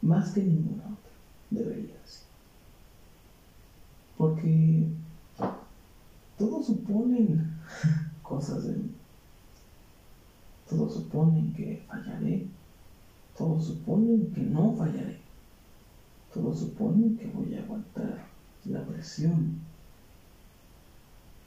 [0.00, 1.12] Más que ninguna otra.
[1.50, 2.28] Debería ser.
[4.16, 4.86] Porque
[6.40, 7.54] todos suponen
[8.22, 8.90] cosas de mí.
[10.66, 12.46] Todos suponen que fallaré.
[13.36, 15.20] Todos suponen que no fallaré.
[16.32, 18.26] Todos suponen que voy a aguantar
[18.64, 19.60] la presión.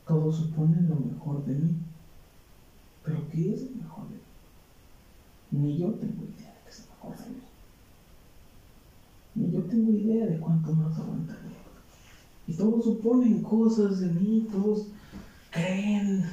[0.07, 1.75] Todos suponen lo mejor de mí.
[3.03, 4.21] Pero ¿qué es lo mejor de mí?
[5.63, 7.41] Ni yo tengo idea de qué es lo mejor de mí.
[9.33, 11.32] Ni yo tengo idea de cuánto más aguantaré.
[12.57, 14.87] Todos suponen cosas de mí, todos
[15.51, 16.25] creen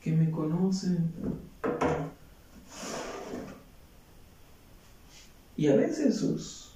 [0.00, 1.10] que me conocen.
[5.56, 6.72] Y a veces sus,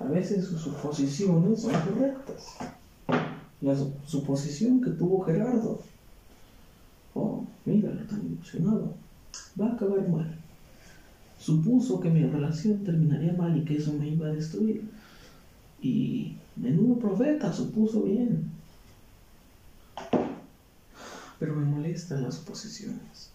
[0.00, 2.56] a veces sus suposiciones son correctas.
[3.60, 3.76] La
[4.06, 5.80] suposición que tuvo Gerardo,
[7.14, 8.94] oh, mira, tan emocionado,
[9.60, 10.36] va a acabar mal.
[11.38, 14.88] Supuso que mi relación terminaría mal y que eso me iba a destruir.
[15.80, 18.50] Y menudo profeta, supuso bien.
[21.38, 23.30] Pero me molestan las oposiciones.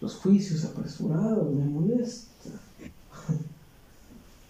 [0.00, 2.50] Los juicios apresurados me molesta.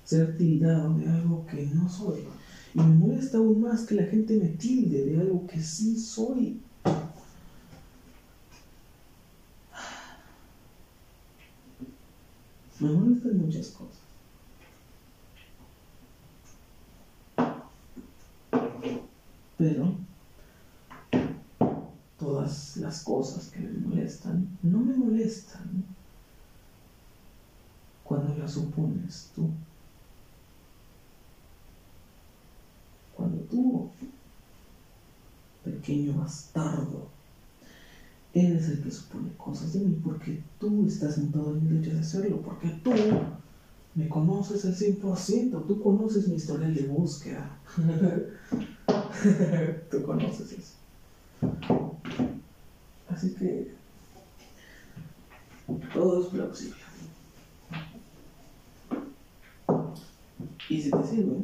[0.05, 2.25] Ser tildado de algo que no soy.
[2.75, 6.61] Y me molesta aún más que la gente me tilde de algo que sí soy.
[12.81, 14.04] Me molestan muchas cosas.
[19.57, 19.97] Pero
[22.19, 25.85] todas las cosas que me molestan no me molestan
[28.03, 29.49] cuando las supones tú.
[33.49, 33.89] tú,
[35.63, 37.09] pequeño bastardo,
[38.33, 42.43] eres el que supone cosas de mí porque tú estás en el derecho de hacerlo,
[42.43, 42.93] porque tú
[43.95, 47.59] me conoces al 100%, tú conoces mi historial de búsqueda.
[49.91, 50.75] tú conoces eso.
[53.09, 53.73] Así que
[55.93, 56.77] todo es plausible.
[60.69, 61.37] Y si te sirve,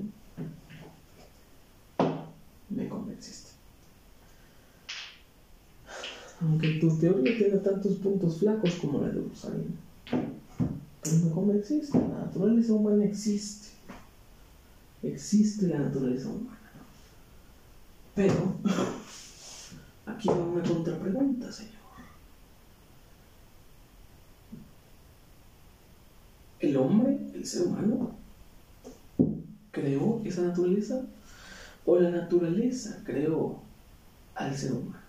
[2.71, 3.51] me convenciste.
[6.41, 9.77] Aunque tu teoría tiene tantos puntos flacos como la de Rosalina.
[11.03, 13.69] Pero me convenciste, la naturaleza humana existe.
[15.03, 16.60] Existe la naturaleza humana.
[18.15, 18.57] Pero,
[20.07, 21.81] aquí va una contrapregunta, señor.
[26.61, 28.11] ¿El hombre, el ser humano,
[29.71, 31.07] creó esa naturaleza?
[31.87, 33.61] ¿O la naturaleza creó
[34.35, 35.01] al ser humano?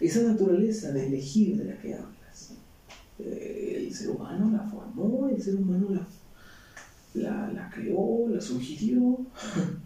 [0.00, 2.52] Esa naturaleza de elegir de la que hablas.
[3.18, 5.88] Eh, el ser humano la formó, el ser humano
[7.14, 9.18] la, la, creó, la sugirió.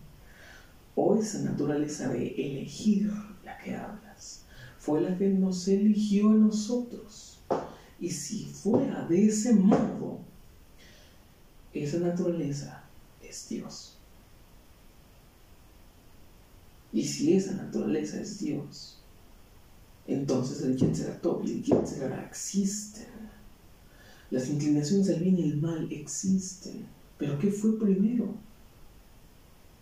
[1.21, 3.13] esa naturaleza de elegir
[3.45, 4.45] la que hablas
[4.79, 7.41] fue la que nos eligió a nosotros.
[8.01, 10.21] Y si fuera de ese modo,
[11.73, 12.85] esa naturaleza
[13.23, 13.99] es Dios.
[16.93, 18.99] Y si esa naturaleza es Dios,
[20.07, 23.07] entonces el Yetzeratov y el Yetzerara existen.
[24.31, 26.87] Las inclinaciones del bien y el mal existen.
[27.19, 28.35] Pero ¿qué fue primero?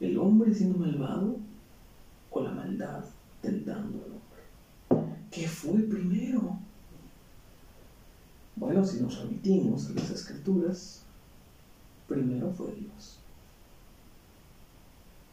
[0.00, 1.38] ¿El hombre siendo malvado
[2.30, 3.04] o la maldad
[3.40, 5.20] tentando al hombre?
[5.30, 6.58] ¿Qué fue primero?
[8.56, 11.02] Bueno, si nos remitimos a las escrituras,
[12.08, 13.18] primero fue Dios.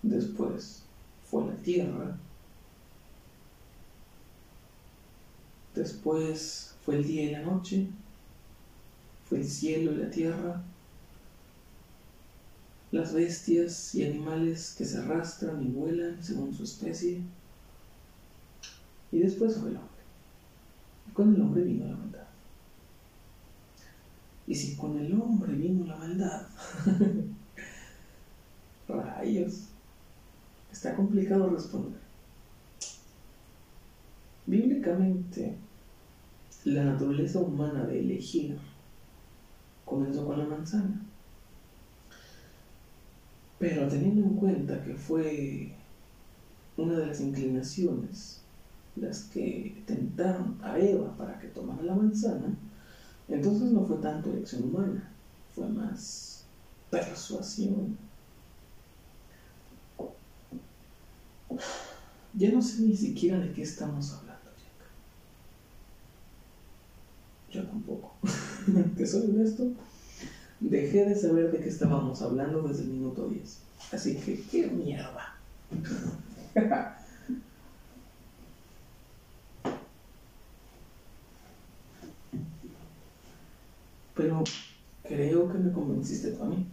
[0.01, 0.83] Después
[1.23, 2.17] fue la tierra
[5.75, 7.87] Después fue el día y la noche,
[9.25, 10.61] fue el cielo y la tierra,
[12.93, 17.21] las bestias y animales que se arrastran y vuelan según su especie.
[19.11, 19.89] Y después fue el hombre.
[21.09, 22.27] Y con el hombre vino la maldad.
[24.45, 26.45] Y si con el hombre vino la maldad,
[28.87, 29.69] rayos,
[30.71, 31.99] está complicado responder.
[34.45, 35.57] Bíblicamente,
[36.65, 38.59] la naturaleza humana de elegir
[39.83, 41.03] comenzó con la manzana.
[43.59, 45.71] Pero teniendo en cuenta que fue
[46.77, 48.41] una de las inclinaciones
[48.95, 52.55] las que tentaron a Eva para que tomara la manzana,
[53.27, 55.11] entonces no fue tanto elección humana,
[55.55, 56.45] fue más
[56.89, 57.97] persuasión.
[62.35, 64.33] Ya no sé ni siquiera de qué estamos hablando.
[67.53, 68.15] Yo tampoco.
[68.97, 69.71] Te soy honesto,
[70.69, 73.59] dejé de saber de qué estábamos hablando desde el minuto 10.
[73.91, 75.35] Así que, qué mierda.
[84.15, 84.43] Pero
[85.03, 86.67] creo que me convenciste tú a mí.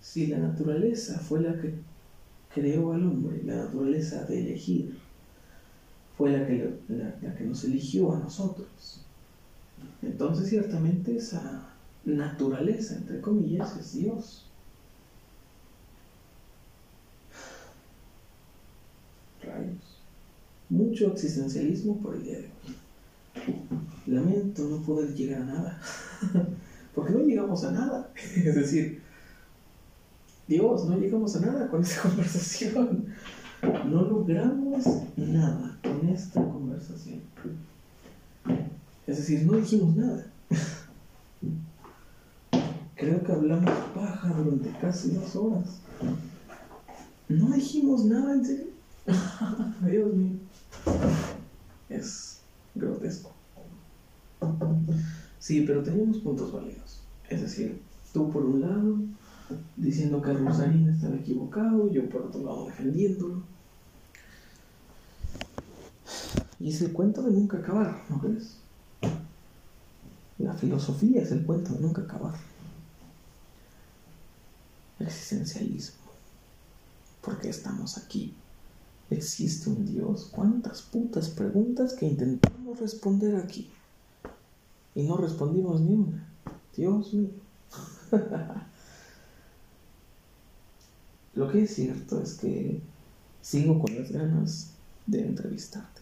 [0.00, 1.74] Si la naturaleza fue la que
[2.54, 5.03] creó al hombre, la naturaleza de elegir,
[6.16, 9.00] fue la que, la, que nos eligió a nosotros.
[10.02, 11.68] Entonces ciertamente esa
[12.04, 14.46] naturaleza, entre comillas, es Dios.
[19.42, 20.00] Rayos.
[20.68, 22.76] Mucho existencialismo por el día de hoy.
[24.06, 25.80] Lamento no poder llegar a nada.
[26.94, 28.10] Porque no llegamos a nada.
[28.36, 29.02] Es decir,
[30.46, 33.06] Dios, no llegamos a nada con esta conversación.
[33.86, 34.84] No logramos
[35.16, 37.20] nada con esta conversación.
[39.06, 40.26] Es decir, no dijimos nada.
[42.94, 45.80] Creo que hablamos paja durante casi dos horas.
[47.28, 48.66] No dijimos nada, en serio.
[49.90, 50.38] Dios mío.
[51.88, 52.40] Es
[52.74, 53.32] grotesco.
[55.38, 57.02] Sí, pero tenemos puntos válidos.
[57.28, 57.80] Es decir,
[58.12, 58.98] tú por un lado,
[59.76, 63.53] diciendo que Rosalina estaba equivocado, yo por otro lado defendiéndolo.
[66.64, 68.56] Y es el cuento de nunca acabar, ¿no crees?
[70.38, 72.32] La filosofía es el cuento de nunca acabar.
[74.98, 76.06] Existencialismo.
[77.20, 78.32] ¿Por qué estamos aquí?
[79.10, 80.30] ¿Existe un Dios?
[80.32, 83.70] ¿Cuántas putas preguntas que intentamos responder aquí?
[84.94, 86.26] y no respondimos ni una.
[86.74, 87.30] Dios mío.
[91.34, 92.80] Lo que es cierto es que
[93.42, 94.70] sigo con las ganas
[95.06, 95.93] de entrevistarte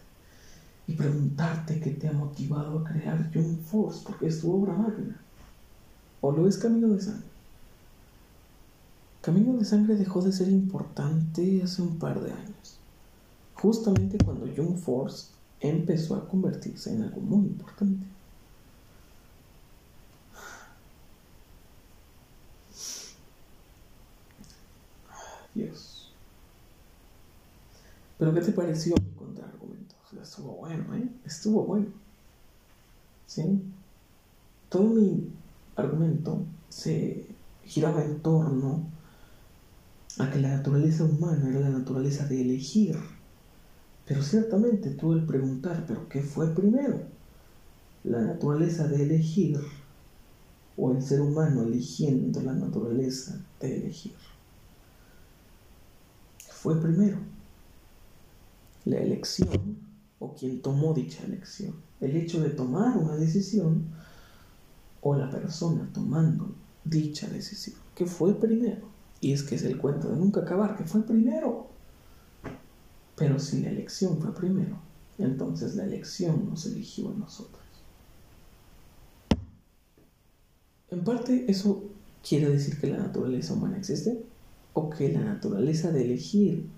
[0.87, 5.19] y preguntarte qué te ha motivado a crear Young Force, porque es tu obra magna.
[6.21, 7.27] ¿O lo es Camino de Sangre?
[9.21, 12.77] Camino de Sangre dejó de ser importante hace un par de años,
[13.55, 15.27] justamente cuando Young Force
[15.61, 18.05] empezó a convertirse en algo muy importante.
[25.55, 26.11] Dios.
[28.17, 29.13] Pero ¿qué te pareció mi?
[30.21, 31.09] Estuvo bueno, ¿eh?
[31.25, 31.87] Estuvo bueno.
[33.25, 33.61] ¿Sí?
[34.69, 35.29] Todo mi
[35.75, 37.25] argumento se
[37.65, 38.85] giraba en torno
[40.19, 42.97] a que la naturaleza humana era la naturaleza de elegir.
[44.05, 47.01] Pero ciertamente tú el preguntar, ¿pero qué fue primero?
[48.03, 49.59] ¿La naturaleza de elegir
[50.75, 54.13] o el ser humano eligiendo la naturaleza de elegir?
[56.63, 57.17] fue primero?
[58.85, 59.82] ¿La elección
[60.23, 61.75] o quien tomó dicha elección?
[61.99, 63.87] ¿El hecho de tomar una decisión
[65.01, 66.55] o la persona tomando
[66.85, 67.75] dicha decisión?
[67.93, 68.87] ¿Qué fue primero?
[69.19, 71.67] Y es que es el cuento de nunca acabar, que fue primero.
[73.17, 74.77] Pero si la elección fue primero,
[75.17, 77.61] entonces la elección nos eligió a nosotros.
[80.89, 81.83] En parte eso
[82.27, 84.23] quiere decir que la naturaleza humana existe
[84.73, 86.69] o que la naturaleza de elegir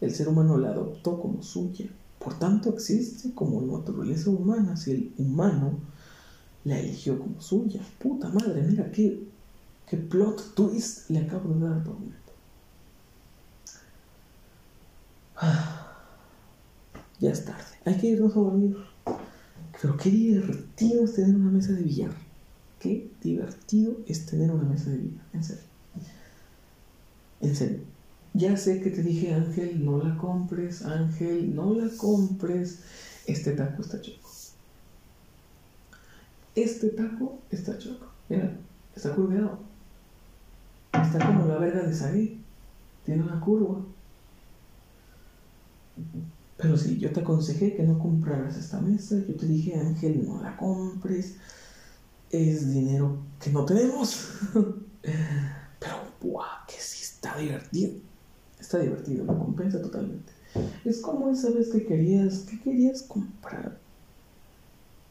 [0.00, 1.86] el ser humano la adoptó como suya.
[2.22, 5.80] Por tanto existe como naturaleza humana si el humano
[6.64, 7.80] la eligió como suya.
[7.98, 9.26] Puta madre, mira qué,
[9.86, 12.32] qué plot twist le acabo de dar momento.
[17.18, 18.76] ya es tarde, hay que irnos a dormir.
[19.80, 22.12] Pero qué divertido es tener una mesa de billar.
[22.78, 25.64] Qué divertido es tener una mesa de billar, en serio.
[27.40, 27.91] En serio.
[28.34, 32.80] Ya sé que te dije, Ángel, no la compres, Ángel, no la compres.
[33.26, 34.30] Este taco está choco.
[36.54, 38.06] Este taco está choco.
[38.28, 38.56] Mira,
[38.94, 39.58] está curveado.
[40.92, 42.42] Está como la verga de Saí.
[43.04, 43.80] Tiene una curva.
[46.56, 49.16] Pero sí, yo te aconsejé que no compraras esta mesa.
[49.28, 51.36] Yo te dije, Ángel, no la compres.
[52.30, 54.30] Es dinero que no tenemos.
[55.02, 56.64] Pero, ¡buah!
[56.66, 57.92] Que sí está divertido.
[58.62, 60.32] Está divertido, lo compensa totalmente.
[60.84, 63.76] Es como esa vez que querías, ¿qué querías comprar?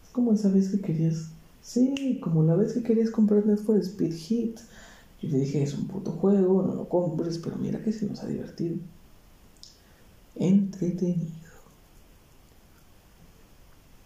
[0.06, 1.28] Es como esa vez que querías,
[1.62, 4.60] sí, como la vez que querías comprar Net for Speed Hit.
[5.22, 8.24] Yo te dije, es un puto juego, no lo compres, pero mira que se nos
[8.24, 8.78] ha divertido.
[10.36, 11.52] Entretenido.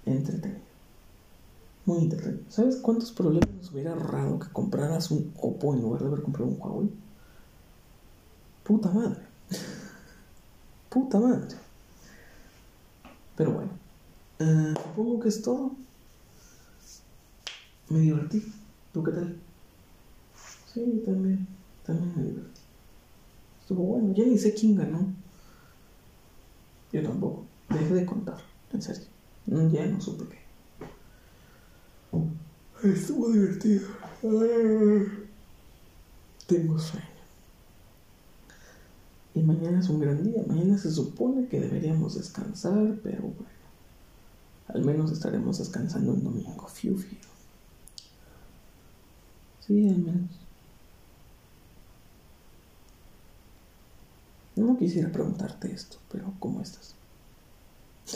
[0.07, 0.65] Entretenido.
[1.85, 2.43] Muy entretenido.
[2.49, 6.49] ¿Sabes cuántos problemas nos hubiera ahorrado que compraras un Oppo en lugar de haber comprado
[6.49, 6.89] un Huawei?
[8.63, 9.24] Puta madre.
[10.89, 11.55] Puta madre.
[13.35, 13.71] Pero bueno.
[14.39, 15.71] Eh, supongo que es todo.
[17.89, 18.43] Me divertí.
[18.93, 19.37] ¿Tú qué tal?
[20.73, 21.47] Sí, también.
[21.85, 22.61] También me divertí.
[23.61, 24.13] Estuvo bueno.
[24.13, 25.13] Ya ni sé quién ganó.
[26.91, 27.45] Yo tampoco.
[27.69, 28.37] Dejé de contar.
[28.71, 29.05] En serio.
[29.45, 30.45] Ya no supe qué.
[32.89, 33.87] Estuvo divertido.
[36.47, 37.14] Tengo sueño.
[39.35, 40.41] Y mañana es un gran día.
[40.47, 43.55] Mañana se supone que deberíamos descansar, pero bueno.
[44.69, 46.65] Al menos estaremos descansando el domingo.
[46.67, 47.19] Fiu, fiu.
[49.59, 50.39] Sí, al menos.
[54.55, 56.95] No quisiera preguntarte esto, pero ¿cómo estás?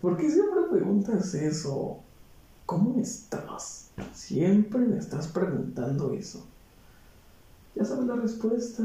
[0.00, 2.04] ¿Por qué siempre preguntas eso?
[2.68, 3.88] ¿Cómo estás?
[4.12, 6.44] Siempre me estás preguntando eso.
[7.74, 8.82] Ya sabes la respuesta.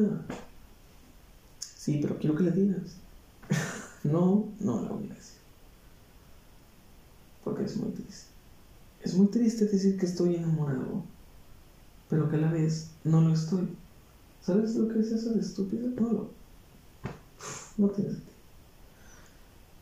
[1.60, 2.96] Sí, pero quiero que le digas.
[4.06, 5.12] no, no la voy.
[7.44, 8.28] Porque es muy triste.
[9.02, 11.04] Es muy triste decir que estoy enamorado,
[12.10, 13.68] pero que a la vez no lo estoy.
[14.42, 15.90] ¿Sabes lo que es eso de estúpido?
[15.90, 16.30] No lo.
[17.76, 18.34] No tiene sentido.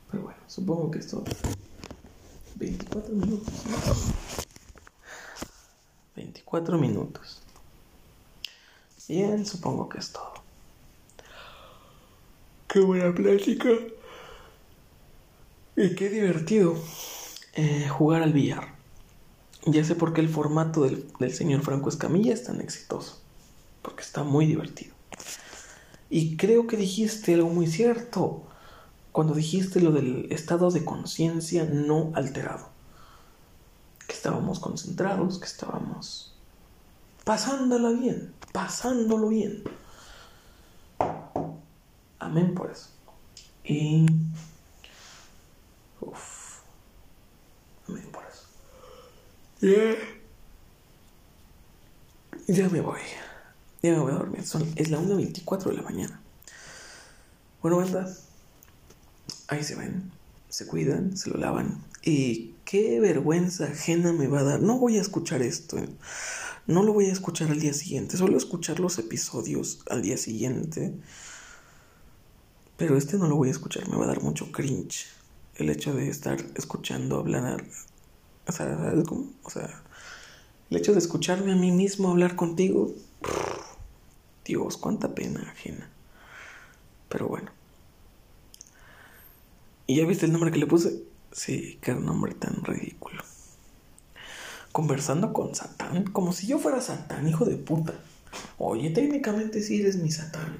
[0.09, 1.23] Pero bueno, supongo que esto
[2.61, 3.53] 24 minutos.
[6.15, 7.41] 24 minutos.
[9.07, 10.33] Bien, supongo que es todo.
[12.67, 13.69] Qué buena plática.
[15.75, 16.75] Y qué divertido
[17.53, 18.75] eh, jugar al billar.
[19.65, 23.19] Ya sé por qué el formato del, del señor Franco Escamilla es tan exitoso.
[23.81, 24.93] Porque está muy divertido.
[26.11, 28.50] Y creo que dijiste algo muy cierto.
[29.11, 32.69] Cuando dijiste lo del estado de conciencia no alterado.
[34.07, 36.33] Que estábamos concentrados, que estábamos
[37.23, 39.63] pasándola bien, pasándolo bien.
[42.19, 42.89] Amén por eso.
[43.63, 44.05] Y...
[46.01, 46.59] Uf.
[47.87, 48.45] Amén por eso.
[49.59, 49.95] Yeah.
[52.47, 52.99] Ya me voy.
[53.81, 54.45] Ya me voy a dormir.
[54.45, 56.21] Son, es la 1.24 de la mañana.
[57.61, 58.07] Bueno, banda.
[59.51, 60.09] Ahí se ven.
[60.47, 61.83] Se cuidan, se lo lavan.
[62.01, 64.61] Y qué vergüenza ajena me va a dar.
[64.61, 65.77] No voy a escuchar esto.
[66.67, 68.15] No lo voy a escuchar al día siguiente.
[68.15, 70.93] Solo escuchar los episodios al día siguiente.
[72.77, 73.89] Pero este no lo voy a escuchar.
[73.89, 75.07] Me va a dar mucho cringe.
[75.55, 77.65] El hecho de estar escuchando hablar.
[78.47, 79.33] O sea, ¿sabes cómo?
[79.43, 79.83] O sea,
[80.69, 82.93] el hecho de escucharme a mí mismo hablar contigo.
[84.45, 85.89] Dios, cuánta pena ajena.
[87.09, 87.60] Pero bueno.
[89.91, 91.03] ¿Y ya viste el nombre que le puse?
[91.33, 93.21] Sí, qué nombre tan ridículo.
[94.71, 97.91] Conversando con Satán, como si yo fuera Satán, hijo de puta.
[98.57, 100.59] Oye, técnicamente sí eres mi Satán.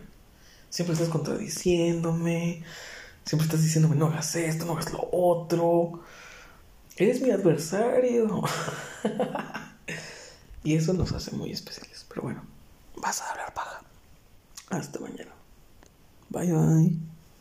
[0.69, 2.63] Siempre estás contradiciéndome.
[3.23, 6.01] Siempre estás diciéndome no hagas esto, no hagas lo otro.
[6.97, 8.43] Eres mi adversario.
[10.65, 12.05] y eso nos hace muy especiales.
[12.09, 12.43] Pero bueno,
[12.97, 13.81] vas a hablar paja.
[14.71, 15.31] Hasta mañana.
[16.27, 17.10] Bye bye.